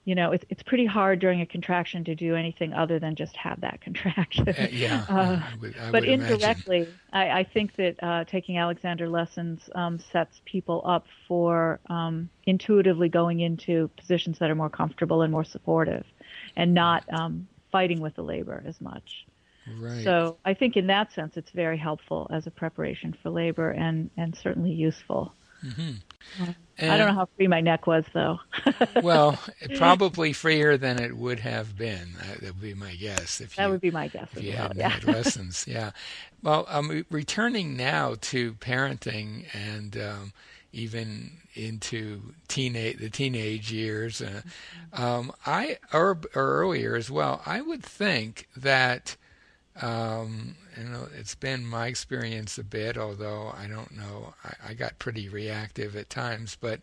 you 0.03 0.15
know, 0.15 0.31
it's 0.31 0.43
it's 0.49 0.63
pretty 0.63 0.85
hard 0.85 1.19
during 1.19 1.41
a 1.41 1.45
contraction 1.45 2.03
to 2.05 2.15
do 2.15 2.35
anything 2.35 2.73
other 2.73 2.97
than 2.97 3.15
just 3.15 3.35
have 3.37 3.61
that 3.61 3.81
contraction. 3.81 4.49
Uh, 4.49 4.67
yeah, 4.71 5.05
uh, 5.07 5.13
I 5.13 5.55
would, 5.61 5.77
I 5.77 5.91
but 5.91 6.05
indirectly, 6.05 6.87
I, 7.13 7.29
I, 7.29 7.43
think 7.43 7.75
that 7.75 7.95
uh, 8.01 8.23
taking 8.25 8.57
Alexander 8.57 9.07
lessons 9.07 9.69
um, 9.75 9.99
sets 10.11 10.41
people 10.45 10.81
up 10.85 11.05
for 11.27 11.79
um, 11.87 12.29
intuitively 12.45 13.09
going 13.09 13.41
into 13.41 13.89
positions 13.95 14.39
that 14.39 14.49
are 14.49 14.55
more 14.55 14.69
comfortable 14.69 15.21
and 15.21 15.31
more 15.31 15.43
supportive, 15.43 16.05
and 16.55 16.73
not 16.73 17.03
um, 17.13 17.47
fighting 17.71 18.01
with 18.01 18.15
the 18.15 18.23
labor 18.23 18.63
as 18.65 18.79
much. 18.81 19.25
Right. 19.79 20.03
So 20.03 20.37
I 20.43 20.53
think 20.53 20.75
in 20.75 20.87
that 20.87 21.13
sense, 21.13 21.37
it's 21.37 21.51
very 21.51 21.77
helpful 21.77 22.27
as 22.31 22.47
a 22.47 22.51
preparation 22.51 23.15
for 23.21 23.29
labor 23.29 23.69
and 23.69 24.09
and 24.17 24.35
certainly 24.35 24.71
useful. 24.71 25.33
Mm-hmm. 25.63 26.51
I 26.79 26.97
don't 26.97 27.07
know 27.07 27.13
how 27.13 27.29
free 27.37 27.47
my 27.47 27.61
neck 27.61 27.85
was, 27.85 28.03
though. 28.13 28.39
well, 29.03 29.37
probably 29.75 30.33
freer 30.33 30.77
than 30.77 30.99
it 30.99 31.15
would 31.15 31.39
have 31.39 31.77
been. 31.77 32.13
That 32.19 32.41
would 32.41 32.61
be 32.61 32.73
my 32.73 32.95
guess. 32.95 33.39
If 33.41 33.55
that 33.55 33.65
you, 33.65 33.71
would 33.71 33.81
be 33.81 33.91
my 33.91 34.07
guess. 34.07 34.29
If 34.35 34.43
you 34.43 34.53
well, 34.53 34.61
hadn't 34.63 34.77
yeah. 34.77 34.89
had 34.89 35.03
lessons, 35.03 35.65
yeah. 35.67 35.91
Well, 36.41 36.65
um, 36.67 37.05
returning 37.11 37.77
now 37.77 38.15
to 38.21 38.53
parenting 38.53 39.45
and 39.53 39.95
um, 39.97 40.33
even 40.73 41.31
into 41.53 42.33
teenage 42.47 42.97
the 42.97 43.09
teenage 43.09 43.71
years, 43.71 44.21
uh, 44.21 44.41
um, 44.93 45.31
I 45.45 45.77
or, 45.93 46.19
or 46.35 46.59
earlier 46.61 46.95
as 46.95 47.11
well. 47.11 47.41
I 47.45 47.61
would 47.61 47.83
think 47.83 48.47
that 48.55 49.17
um, 49.81 50.55
you 50.77 50.83
know, 50.83 51.07
it's 51.17 51.35
been 51.35 51.65
my 51.65 51.87
experience 51.87 52.57
a 52.57 52.63
bit, 52.63 52.97
although 52.97 53.53
I 53.57 53.67
don't 53.67 53.95
know. 53.95 54.33
I, 54.43 54.69
I 54.69 54.73
got 54.73 54.99
pretty 54.99 55.29
reactive 55.29 55.95
at 55.95 56.09
times. 56.09 56.57
But 56.59 56.81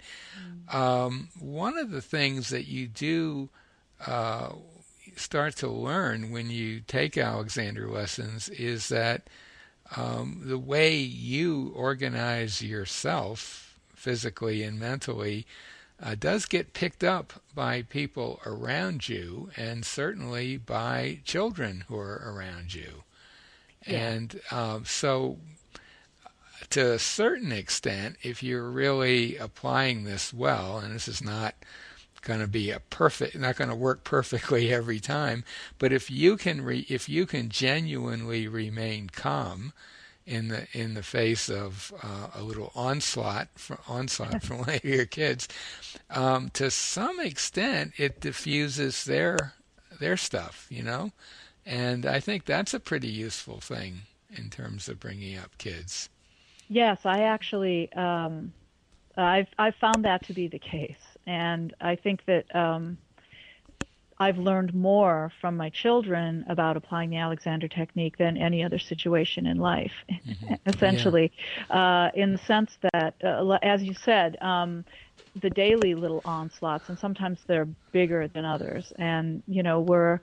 um, 0.72 1.28
one 1.38 1.78
of 1.78 1.90
the 1.90 2.02
things 2.02 2.48
that 2.50 2.66
you 2.66 2.86
do 2.86 3.50
uh, 4.06 4.52
start 5.16 5.56
to 5.56 5.68
learn 5.68 6.30
when 6.30 6.50
you 6.50 6.80
take 6.80 7.18
Alexander 7.18 7.88
lessons 7.88 8.48
is 8.48 8.88
that 8.88 9.28
um, 9.96 10.42
the 10.44 10.58
way 10.58 10.96
you 10.96 11.72
organize 11.74 12.62
yourself 12.62 13.67
physically 13.98 14.62
and 14.62 14.78
mentally 14.78 15.46
uh, 16.02 16.14
does 16.14 16.46
get 16.46 16.72
picked 16.72 17.02
up 17.02 17.42
by 17.54 17.82
people 17.82 18.40
around 18.46 19.08
you 19.08 19.50
and 19.56 19.84
certainly 19.84 20.56
by 20.56 21.18
children 21.24 21.84
who 21.88 21.98
are 21.98 22.22
around 22.24 22.74
you. 22.74 23.02
Yeah. 23.86 24.10
And 24.10 24.40
um, 24.50 24.84
so 24.84 25.38
to 26.70 26.92
a 26.92 26.98
certain 26.98 27.52
extent, 27.52 28.16
if 28.22 28.42
you're 28.42 28.70
really 28.70 29.36
applying 29.36 30.04
this 30.04 30.32
well, 30.32 30.78
and 30.78 30.94
this 30.94 31.08
is 31.08 31.22
not 31.22 31.54
going 32.22 32.40
to 32.40 32.46
be 32.48 32.70
a 32.70 32.80
perfect, 32.80 33.36
not 33.36 33.56
going 33.56 33.70
to 33.70 33.76
work 33.76 34.04
perfectly 34.04 34.72
every 34.72 35.00
time, 35.00 35.44
but 35.78 35.92
if 35.92 36.10
you 36.10 36.36
can, 36.36 36.60
re, 36.62 36.86
if 36.88 37.08
you 37.08 37.26
can 37.26 37.48
genuinely 37.48 38.46
remain 38.46 39.08
calm 39.08 39.72
in 40.28 40.48
the 40.48 40.66
in 40.72 40.94
the 40.94 41.02
face 41.02 41.48
of 41.48 41.92
uh, 42.02 42.28
a 42.34 42.42
little 42.42 42.70
onslaught 42.74 43.48
from, 43.54 43.78
onslaught 43.88 44.42
from 44.42 44.58
one 44.58 44.74
of 44.74 44.84
your 44.84 45.06
kids, 45.06 45.48
um, 46.10 46.50
to 46.50 46.70
some 46.70 47.18
extent, 47.18 47.92
it 47.96 48.20
diffuses 48.20 49.04
their 49.04 49.54
their 49.98 50.16
stuff, 50.16 50.66
you 50.68 50.82
know, 50.82 51.10
and 51.64 52.04
I 52.04 52.20
think 52.20 52.44
that's 52.44 52.74
a 52.74 52.80
pretty 52.80 53.08
useful 53.08 53.60
thing 53.60 54.02
in 54.30 54.50
terms 54.50 54.88
of 54.88 55.00
bringing 55.00 55.38
up 55.38 55.56
kids. 55.58 56.10
Yes, 56.68 56.98
I 57.04 57.22
actually 57.22 57.90
um, 57.94 58.52
I've 59.16 59.48
I've 59.58 59.76
found 59.76 60.04
that 60.04 60.26
to 60.26 60.34
be 60.34 60.46
the 60.46 60.58
case, 60.58 61.00
and 61.26 61.74
I 61.80 61.96
think 61.96 62.26
that 62.26 62.54
um, 62.54 62.98
I've 64.20 64.38
learned 64.38 64.74
more 64.74 65.32
from 65.40 65.56
my 65.56 65.70
children 65.70 66.44
about 66.48 66.76
applying 66.76 67.10
the 67.10 67.18
Alexander 67.18 67.68
technique 67.68 68.18
than 68.18 68.36
any 68.36 68.64
other 68.64 68.78
situation 68.78 69.46
in 69.46 69.58
life, 69.58 69.92
mm-hmm. 70.10 70.54
essentially, 70.66 71.32
yeah. 71.70 72.06
uh, 72.06 72.10
in 72.14 72.32
the 72.32 72.38
sense 72.38 72.78
that, 72.92 73.14
uh, 73.22 73.58
as 73.62 73.82
you 73.82 73.94
said. 73.94 74.36
Um, 74.40 74.84
the 75.40 75.50
daily 75.50 75.94
little 75.94 76.22
onslaughts, 76.24 76.88
and 76.88 76.98
sometimes 76.98 77.40
they're 77.46 77.68
bigger 77.92 78.28
than 78.28 78.44
others. 78.44 78.92
And 78.98 79.42
you 79.46 79.62
know, 79.62 79.80
we're 79.80 80.20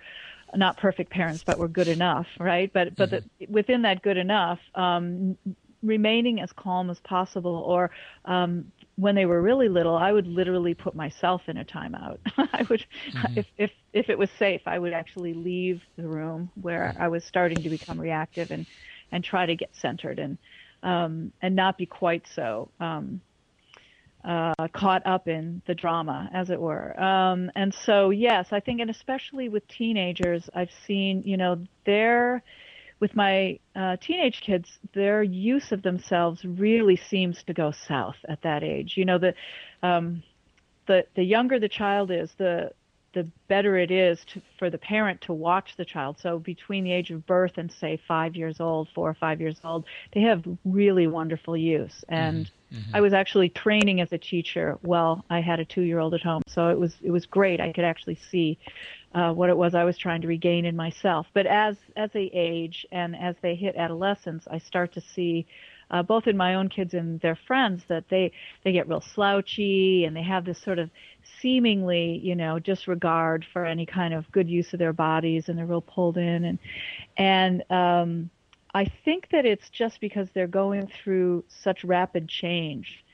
not 0.56 0.78
perfect 0.78 1.12
parents, 1.12 1.44
but 1.44 1.58
we're 1.58 1.68
good 1.68 1.88
enough, 1.88 2.28
right? 2.40 2.72
But 2.72 2.96
but 2.96 3.12
mm-hmm. 3.12 3.28
the, 3.40 3.46
within 3.48 3.82
that 3.84 4.02
good 4.02 4.18
enough, 4.18 4.60
um, 4.76 5.38
remaining 5.84 6.42
as 6.42 6.52
calm 6.52 6.90
as 6.90 7.00
possible, 7.00 7.56
or 7.56 7.92
um, 8.26 8.72
when 8.98 9.16
they 9.16 9.26
were 9.26 9.42
really 9.42 9.68
little, 9.68 9.96
I 9.96 10.12
would 10.12 10.28
literally 10.28 10.74
put 10.74 10.96
myself 10.96 11.42
in 11.48 11.58
a 11.58 11.66
timeout. 11.66 12.20
I 12.38 12.66
would, 12.70 12.86
mm-hmm. 13.12 13.40
if 13.40 13.46
if 13.58 13.72
if 13.94 14.10
it 14.10 14.18
was 14.18 14.30
safe, 14.40 14.62
I 14.66 14.80
would 14.80 14.94
actually 14.94 15.34
leave 15.34 15.82
the 15.98 16.08
room 16.08 16.52
where. 16.62 16.96
I 16.98 17.08
was 17.10 17.24
starting 17.24 17.62
to 17.64 17.70
become 17.70 18.00
reactive 18.00 18.52
and 18.52 18.66
and 19.12 19.24
try 19.24 19.46
to 19.46 19.56
get 19.56 19.76
centered 19.76 20.20
and 20.20 20.38
um, 20.84 21.34
and 21.42 21.56
not 21.56 21.78
be 21.78 21.86
quite 21.86 22.26
so. 22.34 22.70
Um, 22.80 23.22
uh, 24.24 24.68
caught 24.74 25.06
up 25.06 25.28
in 25.28 25.62
the 25.68 25.76
drama, 25.76 26.30
as 26.34 26.50
it 26.50 26.60
were. 26.60 27.00
Um, 27.00 27.52
and 27.56 27.74
so, 27.86 28.10
yes, 28.10 28.48
I 28.52 28.60
think, 28.60 28.82
and 28.82 28.90
especially 28.90 29.50
with 29.50 29.68
teenagers, 29.68 30.50
I've 30.54 30.72
seen, 30.88 31.22
you 31.26 31.38
know, 31.38 31.64
their, 31.86 32.42
with 33.00 33.16
my 33.16 33.60
uh, 33.76 33.98
teenage 33.98 34.42
kids, 34.42 34.80
their 34.94 35.22
use 35.22 35.72
of 35.72 35.82
themselves 35.82 36.44
really 36.46 36.96
seems 36.96 37.44
to 37.44 37.54
go 37.54 37.72
south 37.72 38.16
at 38.30 38.42
that 38.44 38.64
age. 38.64 38.94
You 38.96 39.06
know, 39.06 39.18
the, 39.18 39.34
um, 39.84 40.24
the 40.88 41.06
the 41.16 41.24
younger 41.24 41.60
the 41.60 41.70
child 41.70 42.12
is, 42.12 42.32
the 42.38 42.72
the 43.16 43.26
better 43.48 43.78
it 43.78 43.90
is 43.90 44.24
to, 44.26 44.42
for 44.60 44.70
the 44.70 44.78
parent 44.78 45.22
to 45.22 45.34
watch 45.34 45.76
the 45.78 45.86
child. 45.86 46.18
So 46.20 46.38
between 46.38 46.84
the 46.84 46.92
age 46.92 47.10
of 47.10 47.26
birth 47.26 47.54
and 47.58 47.72
say 47.72 48.00
five 48.08 48.36
years 48.36 48.60
old, 48.60 48.90
four 48.94 49.10
or 49.10 49.16
five 49.16 49.42
years 49.42 49.60
old, 49.64 49.86
they 50.14 50.22
have 50.22 50.44
really 50.66 51.08
wonderful 51.08 51.58
use. 51.58 52.04
And 52.10 52.46
mm-hmm. 52.46 52.78
mm-hmm. 52.78 52.96
I 52.96 53.02
was 53.02 53.14
actually 53.14 53.50
training 53.50 54.02
as 54.02 54.12
a 54.12 54.18
teacher 54.18 54.78
while 54.82 55.26
I 55.30 55.40
had 55.40 55.60
a 55.60 55.66
two-year-old 55.66 56.14
at 56.14 56.22
home, 56.22 56.44
so 56.48 56.68
it 56.70 56.78
was 56.78 56.96
it 57.02 57.10
was 57.10 57.26
great. 57.26 57.60
I 57.60 57.72
could 57.72 57.86
actually 57.86 58.20
see 58.30 58.60
uh, 59.16 59.32
what 59.32 59.50
it 59.50 59.58
was 59.58 59.74
I 59.74 59.86
was 59.86 59.98
trying 59.98 60.22
to 60.22 60.28
regain 60.28 60.66
in 60.66 60.76
myself. 60.76 61.26
But 61.34 61.48
as 61.48 61.78
as 61.96 62.12
they 62.12 62.30
age 62.34 62.86
and 62.92 63.16
as 63.16 63.36
they 63.42 63.56
hit 63.56 63.76
adolescence, 63.78 64.46
I 64.52 64.60
start 64.60 64.92
to 64.94 65.02
see 65.02 65.48
uh, 65.92 66.04
both 66.04 66.28
in 66.28 66.38
my 66.38 66.56
own 66.56 66.70
kids 66.70 66.94
and 66.94 67.20
their 67.22 67.38
friends 67.48 67.84
that 67.88 68.06
they 68.10 68.32
they 68.64 68.72
get 68.72 68.88
real 68.88 69.02
slouchy 69.02 70.06
and 70.06 70.16
they 70.16 70.24
have 70.24 70.46
this 70.46 70.62
sort 70.62 70.80
of 70.80 70.90
seemingly, 71.42 72.20
you 72.24 72.36
know, 72.36 72.60
disregard 72.60 73.46
for 73.52 73.66
any 73.66 73.86
kind 73.86 74.14
of 74.14 74.32
good 74.32 74.50
use 74.50 74.74
of 74.74 74.80
their 74.80 74.94
bodies 74.94 75.50
and 75.50 75.58
they're 75.58 75.66
real 75.66 75.82
pulled 75.82 76.18
in 76.18 76.46
and 76.46 76.60
and 77.18 77.64
um 77.72 78.30
I 78.74 78.92
think 79.06 79.30
that 79.32 79.46
it's 79.46 79.70
just 79.70 80.02
because 80.02 80.28
they're 80.34 80.48
going 80.48 80.88
through 80.88 81.46
such 81.48 81.86
rapid 81.86 82.28
change 82.28 83.06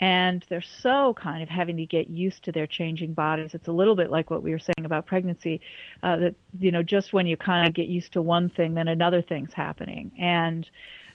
and 0.00 0.44
they're 0.48 0.62
so 0.62 1.14
kind 1.14 1.42
of 1.42 1.48
having 1.48 1.76
to 1.78 1.86
get 1.86 2.08
used 2.08 2.44
to 2.44 2.52
their 2.52 2.66
changing 2.66 3.14
bodies. 3.14 3.52
It's 3.52 3.66
a 3.66 3.72
little 3.72 3.96
bit 3.96 4.10
like 4.10 4.30
what 4.30 4.42
we 4.42 4.52
were 4.52 4.58
saying 4.58 4.84
about 4.84 5.06
pregnancy, 5.06 5.60
uh, 6.02 6.16
that 6.18 6.34
you 6.60 6.70
know, 6.70 6.82
just 6.82 7.12
when 7.12 7.26
you 7.26 7.36
kind 7.36 7.66
of 7.66 7.74
get 7.74 7.88
used 7.88 8.12
to 8.12 8.22
one 8.22 8.48
thing, 8.48 8.74
then 8.74 8.86
another 8.86 9.22
thing's 9.22 9.52
happening. 9.52 10.12
And 10.18 10.68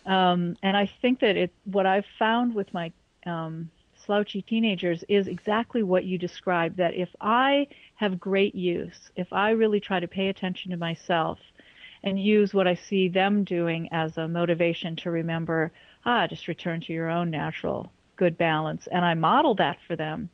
um, 0.06 0.56
and 0.64 0.76
I 0.76 0.90
think 1.02 1.20
that 1.20 1.38
it 1.38 1.52
what 1.66 1.86
I've 1.86 2.06
found 2.20 2.54
with 2.54 2.74
my 2.74 2.92
um, 3.26 3.70
slouchy 4.06 4.42
teenagers 4.42 5.04
is 5.08 5.28
exactly 5.28 5.84
what 5.84 6.04
you 6.04 6.18
described 6.18 6.78
that 6.78 6.94
if 6.94 7.10
I 7.22 7.68
have 7.96 8.20
great 8.20 8.54
use, 8.54 9.12
if 9.16 9.32
I 9.32 9.52
really 9.52 9.80
try 9.80 10.00
to 10.00 10.08
pay 10.08 10.28
attention 10.28 10.72
to 10.72 10.78
myself 10.78 11.40
and 12.04 12.20
use 12.20 12.54
what 12.54 12.68
I 12.68 12.76
see 12.76 13.08
them 13.08 13.44
doing 13.44 13.88
as 13.92 14.18
a 14.18 14.28
motivation 14.28 14.96
to 14.98 15.12
remember, 15.12 15.72
ah, 16.06 16.28
just 16.28 16.48
return 16.48 16.82
to 16.82 16.94
your 16.94 17.10
own 17.10 17.30
natural 17.30 17.92
good 18.16 18.38
balance, 18.38 18.88
and 18.92 19.04
I 19.04 19.14
model 19.14 19.56
that 19.56 19.78
for 19.88 19.96
them, 19.96 20.30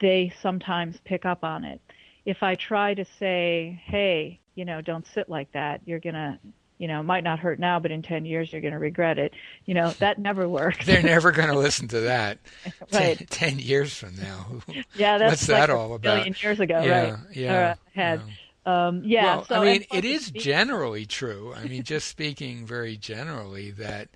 they 0.00 0.32
sometimes 0.40 1.00
pick 1.04 1.26
up 1.26 1.44
on 1.44 1.64
it. 1.64 1.80
If 2.24 2.42
I 2.42 2.54
try 2.54 2.94
to 2.94 3.04
say, 3.04 3.80
hey, 3.84 4.40
you 4.54 4.64
know, 4.64 4.80
don't 4.80 5.06
sit 5.06 5.28
like 5.28 5.50
that, 5.52 5.80
you're 5.86 6.00
going 6.00 6.14
to 6.14 6.38
you 6.80 6.88
know, 6.88 7.02
might 7.02 7.22
not 7.22 7.38
hurt 7.38 7.58
now, 7.58 7.78
but 7.78 7.90
in 7.90 8.00
10 8.00 8.24
years 8.24 8.50
you're 8.50 8.62
going 8.62 8.72
to 8.72 8.78
regret 8.78 9.18
it. 9.18 9.34
You 9.66 9.74
know, 9.74 9.90
that 9.98 10.18
never 10.18 10.48
works. 10.48 10.86
They're 10.86 11.02
never 11.02 11.30
going 11.30 11.50
to 11.50 11.58
listen 11.58 11.88
to 11.88 12.00
that. 12.00 12.38
right. 12.92 13.18
Ten, 13.28 13.56
10, 13.56 13.58
years 13.58 13.94
from 13.94 14.16
now. 14.16 14.62
Yeah, 14.94 15.18
that's 15.18 15.32
What's 15.32 15.48
like 15.50 15.58
that 15.58 15.70
all 15.70 15.92
about? 15.92 16.00
billion 16.00 16.34
years 16.40 16.58
ago, 16.58 16.80
yeah, 16.82 17.10
right? 17.10 17.18
Yeah. 17.34 17.74
Ahead. 17.94 18.22
Yeah. 18.66 18.86
Um, 18.86 19.02
yeah. 19.04 19.24
Well, 19.36 19.44
so, 19.44 19.54
I 19.56 19.64
mean, 19.64 19.84
it 19.92 20.06
is 20.06 20.30
generally 20.30 21.04
true. 21.04 21.52
I 21.54 21.64
mean, 21.64 21.82
just 21.84 22.08
speaking 22.08 22.64
very 22.64 22.96
generally, 22.96 23.70
that 23.72 24.08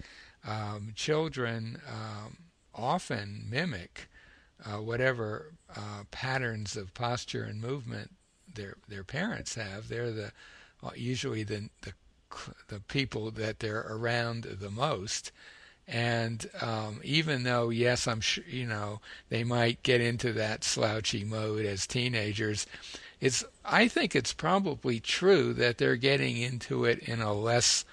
um, 0.47 0.93
children 0.95 1.83
um, 1.87 2.39
often 2.75 3.45
mimic 3.47 4.09
uh, 4.65 4.79
whatever 4.81 5.53
uh, 5.77 6.05
patterns 6.11 6.79
of 6.79 6.95
posture 6.95 7.45
and 7.45 7.61
movement 7.61 8.13
their 8.55 8.77
their 8.89 9.05
parents 9.05 9.55
have. 9.55 9.89
They're 9.89 10.13
the 10.13 10.33
usually 10.95 11.43
the 11.43 11.69
the 11.83 11.93
the 12.69 12.81
people 12.81 13.31
that 13.33 13.61
they're 13.61 13.87
around 13.89 14.45
the 14.45 14.71
most. 14.71 15.33
And 15.87 16.49
um, 16.61 17.01
even 17.05 17.43
though, 17.43 17.69
yes, 17.69 18.09
I'm 18.09 18.21
sure, 18.21 18.45
you 18.49 18.67
know, 18.67 19.01
they 19.29 19.45
might 19.45 19.83
get 19.83 20.01
into 20.01 20.33
that 20.33 20.65
slouchy 20.65 21.25
mode 21.25 21.67
as 21.67 21.87
teenagers, 21.87 22.67
it's 23.21 23.45
I 23.65 23.89
think 23.89 24.17
it's 24.17 24.33
probably 24.33 25.01
true 25.01 25.53
that 25.55 25.79
they're 25.79 25.97
getting 25.97 26.37
into 26.37 26.85
it 26.85 27.01
in 27.01 27.21
a 27.21 27.35
less 27.35 27.85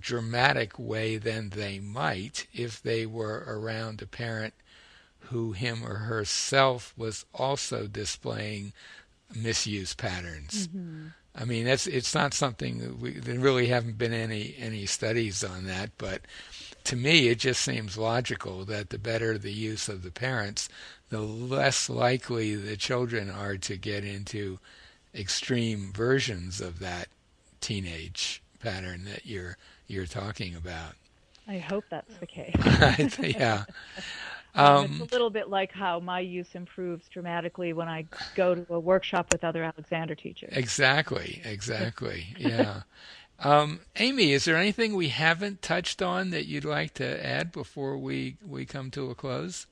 dramatic 0.00 0.78
way 0.78 1.16
than 1.16 1.50
they 1.50 1.78
might 1.80 2.46
if 2.52 2.80
they 2.82 3.06
were 3.06 3.44
around 3.46 4.00
a 4.00 4.06
parent 4.06 4.54
who 5.26 5.52
him 5.52 5.84
or 5.84 5.94
herself 5.94 6.92
was 6.96 7.24
also 7.34 7.86
displaying 7.86 8.72
misuse 9.34 9.94
patterns. 9.94 10.68
Mm-hmm. 10.68 11.06
I 11.34 11.44
mean, 11.44 11.64
that's 11.64 11.86
it's 11.86 12.14
not 12.14 12.34
something 12.34 12.98
we 13.00 13.12
there 13.12 13.38
really 13.38 13.66
haven't 13.68 13.98
been 13.98 14.12
any 14.12 14.54
any 14.58 14.86
studies 14.86 15.42
on 15.42 15.64
that, 15.64 15.90
but 15.96 16.22
to 16.84 16.96
me, 16.96 17.28
it 17.28 17.38
just 17.38 17.62
seems 17.62 17.96
logical 17.96 18.64
that 18.66 18.90
the 18.90 18.98
better 18.98 19.38
the 19.38 19.52
use 19.52 19.88
of 19.88 20.02
the 20.02 20.10
parents, 20.10 20.68
the 21.08 21.20
less 21.20 21.88
likely 21.88 22.54
the 22.54 22.76
children 22.76 23.30
are 23.30 23.56
to 23.56 23.76
get 23.76 24.04
into 24.04 24.58
extreme 25.14 25.92
versions 25.92 26.60
of 26.60 26.78
that 26.80 27.08
teenage 27.60 28.42
pattern 28.60 29.04
that 29.04 29.24
you're 29.24 29.56
you're 29.86 30.06
talking 30.06 30.54
about. 30.54 30.94
I 31.48 31.58
hope 31.58 31.84
that's 31.90 32.14
the 32.18 32.26
case. 32.26 33.18
yeah. 33.18 33.64
Um, 34.54 34.84
it's 34.84 35.12
a 35.12 35.14
little 35.14 35.30
bit 35.30 35.48
like 35.48 35.72
how 35.72 35.98
my 36.00 36.20
use 36.20 36.48
improves 36.54 37.08
dramatically 37.08 37.72
when 37.72 37.88
I 37.88 38.04
go 38.34 38.54
to 38.54 38.74
a 38.74 38.80
workshop 38.80 39.28
with 39.32 39.44
other 39.44 39.64
Alexander 39.64 40.14
teachers. 40.14 40.50
Exactly, 40.52 41.40
exactly. 41.44 42.26
yeah. 42.38 42.82
Um, 43.38 43.80
Amy, 43.96 44.32
is 44.32 44.44
there 44.44 44.56
anything 44.56 44.94
we 44.94 45.08
haven't 45.08 45.62
touched 45.62 46.02
on 46.02 46.30
that 46.30 46.46
you'd 46.46 46.64
like 46.64 46.94
to 46.94 47.26
add 47.26 47.50
before 47.50 47.96
we, 47.96 48.36
we 48.46 48.66
come 48.66 48.90
to 48.92 49.10
a 49.10 49.14
close? 49.14 49.66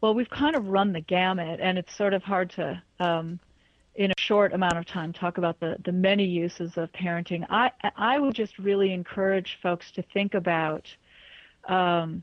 Well, 0.00 0.14
we've 0.14 0.30
kind 0.30 0.54
of 0.54 0.68
run 0.68 0.92
the 0.92 1.00
gamut, 1.00 1.60
and 1.60 1.78
it's 1.78 1.96
sort 1.96 2.12
of 2.12 2.22
hard 2.22 2.50
to, 2.50 2.82
um, 3.00 3.40
in 3.94 4.10
a 4.10 4.20
short 4.20 4.52
amount 4.52 4.76
of 4.76 4.84
time, 4.86 5.12
talk 5.12 5.38
about 5.38 5.58
the, 5.60 5.76
the 5.82 5.92
many 5.92 6.24
uses 6.24 6.76
of 6.76 6.92
parenting. 6.92 7.46
I, 7.48 7.72
I 7.96 8.18
would 8.18 8.34
just 8.34 8.58
really 8.58 8.92
encourage 8.92 9.58
folks 9.62 9.90
to 9.92 10.02
think 10.02 10.34
about 10.34 10.86
um, 11.68 12.22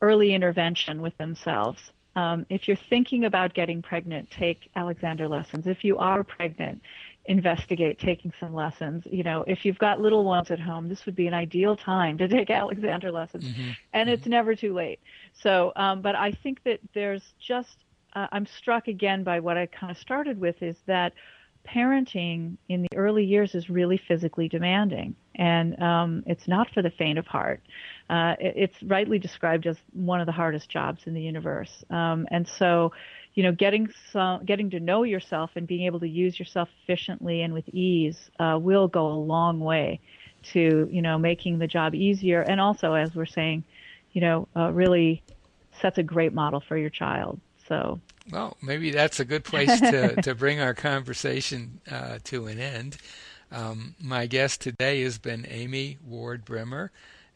early 0.00 0.34
intervention 0.34 1.02
with 1.02 1.16
themselves. 1.18 1.92
Um, 2.16 2.44
if 2.48 2.66
you're 2.66 2.76
thinking 2.76 3.24
about 3.24 3.54
getting 3.54 3.82
pregnant, 3.82 4.30
take 4.30 4.70
Alexander 4.74 5.28
lessons. 5.28 5.66
If 5.66 5.84
you 5.84 5.98
are 5.98 6.24
pregnant, 6.24 6.82
investigate 7.26 7.98
taking 7.98 8.32
some 8.40 8.52
lessons. 8.52 9.04
You 9.08 9.22
know, 9.22 9.44
if 9.46 9.64
you've 9.64 9.78
got 9.78 10.00
little 10.00 10.24
ones 10.24 10.50
at 10.50 10.58
home, 10.58 10.88
this 10.88 11.06
would 11.06 11.14
be 11.14 11.26
an 11.28 11.34
ideal 11.34 11.76
time 11.76 12.18
to 12.18 12.28
take 12.36 12.50
Alexander 12.50 13.12
lessons, 13.12 13.44
mm-hmm. 13.44 13.70
and 13.92 14.08
mm-hmm. 14.08 14.14
it's 14.14 14.26
never 14.26 14.54
too 14.54 14.74
late. 14.74 15.00
So, 15.32 15.72
um, 15.76 16.02
but 16.02 16.16
I 16.16 16.32
think 16.32 16.62
that 16.64 16.80
there's 16.94 17.34
just 17.38 17.84
uh, 18.14 18.26
I'm 18.32 18.46
struck 18.46 18.88
again 18.88 19.22
by 19.22 19.40
what 19.40 19.56
I 19.56 19.66
kind 19.66 19.90
of 19.90 19.98
started 19.98 20.40
with 20.40 20.62
is 20.62 20.76
that 20.86 21.12
parenting 21.66 22.56
in 22.68 22.82
the 22.82 22.96
early 22.96 23.24
years 23.24 23.54
is 23.54 23.70
really 23.70 24.00
physically 24.08 24.48
demanding, 24.48 25.14
and 25.34 25.80
um, 25.82 26.22
it's 26.26 26.48
not 26.48 26.68
for 26.72 26.82
the 26.82 26.90
faint 26.90 27.18
of 27.18 27.26
heart. 27.26 27.62
Uh, 28.08 28.34
it, 28.40 28.54
it's 28.56 28.82
rightly 28.82 29.18
described 29.18 29.66
as 29.66 29.76
one 29.92 30.20
of 30.20 30.26
the 30.26 30.32
hardest 30.32 30.68
jobs 30.68 31.02
in 31.06 31.14
the 31.14 31.22
universe, 31.22 31.84
um, 31.90 32.26
and 32.30 32.48
so 32.48 32.92
you 33.34 33.42
know, 33.42 33.52
getting 33.52 33.88
some, 34.12 34.44
getting 34.44 34.70
to 34.70 34.80
know 34.80 35.04
yourself 35.04 35.50
and 35.54 35.66
being 35.66 35.86
able 35.86 36.00
to 36.00 36.08
use 36.08 36.38
yourself 36.38 36.68
efficiently 36.82 37.42
and 37.42 37.54
with 37.54 37.68
ease 37.68 38.30
uh, 38.38 38.58
will 38.60 38.88
go 38.88 39.06
a 39.06 39.14
long 39.14 39.60
way 39.60 40.00
to, 40.42 40.88
you 40.90 41.02
know, 41.02 41.18
making 41.18 41.58
the 41.58 41.66
job 41.66 41.94
easier. 41.94 42.42
And 42.42 42.60
also, 42.60 42.94
as 42.94 43.14
we're 43.14 43.26
saying, 43.26 43.64
you 44.12 44.20
know, 44.20 44.48
uh, 44.56 44.72
really 44.72 45.22
sets 45.80 45.98
a 45.98 46.02
great 46.02 46.32
model 46.32 46.60
for 46.60 46.76
your 46.76 46.90
child. 46.90 47.40
So. 47.70 48.00
Well, 48.32 48.56
maybe 48.60 48.90
that's 48.90 49.20
a 49.20 49.24
good 49.24 49.44
place 49.44 49.80
to, 49.80 50.16
to 50.22 50.34
bring 50.34 50.60
our 50.60 50.74
conversation 50.74 51.80
uh, 51.90 52.18
to 52.24 52.48
an 52.48 52.58
end. 52.58 52.96
Um, 53.52 53.94
my 54.00 54.26
guest 54.26 54.60
today 54.60 55.02
has 55.02 55.18
been 55.18 55.46
Amy 55.48 55.98
Ward 56.04 56.44
Brimmer, 56.44 56.90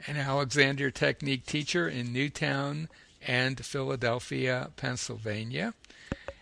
an 0.06 0.16
Alexander 0.16 0.90
Technique 0.90 1.46
teacher 1.46 1.88
in 1.88 2.12
Newtown 2.12 2.88
and 3.26 3.64
Philadelphia, 3.64 4.70
Pennsylvania. 4.76 5.72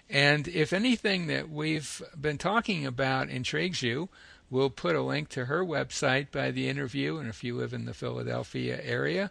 And 0.09 0.49
if 0.49 0.73
anything 0.73 1.27
that 1.27 1.51
we've 1.51 2.03
been 2.19 2.39
talking 2.39 2.87
about 2.87 3.29
intrigues 3.29 3.83
you, 3.83 4.09
we'll 4.51 4.71
put 4.71 4.97
a 4.97 5.03
link 5.03 5.29
to 5.31 5.47
her 5.47 5.65
website 5.65 6.31
by 6.31 6.51
the 6.51 6.69
interview. 6.69 7.19
And 7.19 7.29
if 7.29 7.45
you 7.45 7.57
live 7.57 7.75
in 7.75 7.85
the 7.85 7.95
Philadelphia 7.95 8.81
area, 8.83 9.31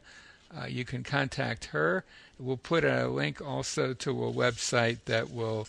uh, 0.56 0.66
you 0.66 0.86
can 0.86 1.04
contact 1.04 1.66
her. 1.66 2.04
We'll 2.42 2.58
put 2.58 2.84
a 2.84 3.08
link 3.08 3.40
also 3.40 3.94
to 3.94 4.26
a 4.26 4.32
website 4.34 5.06
that 5.06 5.30
will 5.30 5.68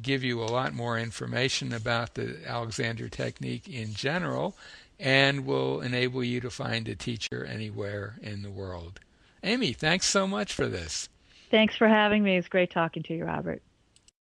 give 0.00 0.22
you 0.22 0.42
a 0.42 0.46
lot 0.46 0.72
more 0.72 0.98
information 0.98 1.72
about 1.72 2.14
the 2.14 2.38
Alexander 2.46 3.08
technique 3.08 3.68
in 3.68 3.94
general 3.94 4.56
and 5.00 5.44
will 5.44 5.80
enable 5.80 6.22
you 6.22 6.40
to 6.40 6.50
find 6.50 6.88
a 6.88 6.94
teacher 6.94 7.44
anywhere 7.44 8.14
in 8.22 8.42
the 8.42 8.50
world. 8.50 9.00
Amy, 9.42 9.72
thanks 9.72 10.06
so 10.06 10.26
much 10.26 10.52
for 10.52 10.66
this. 10.66 11.08
Thanks 11.50 11.76
for 11.76 11.88
having 11.88 12.22
me. 12.22 12.36
It's 12.36 12.48
great 12.48 12.70
talking 12.70 13.02
to 13.04 13.14
you, 13.14 13.24
Robert. 13.24 13.60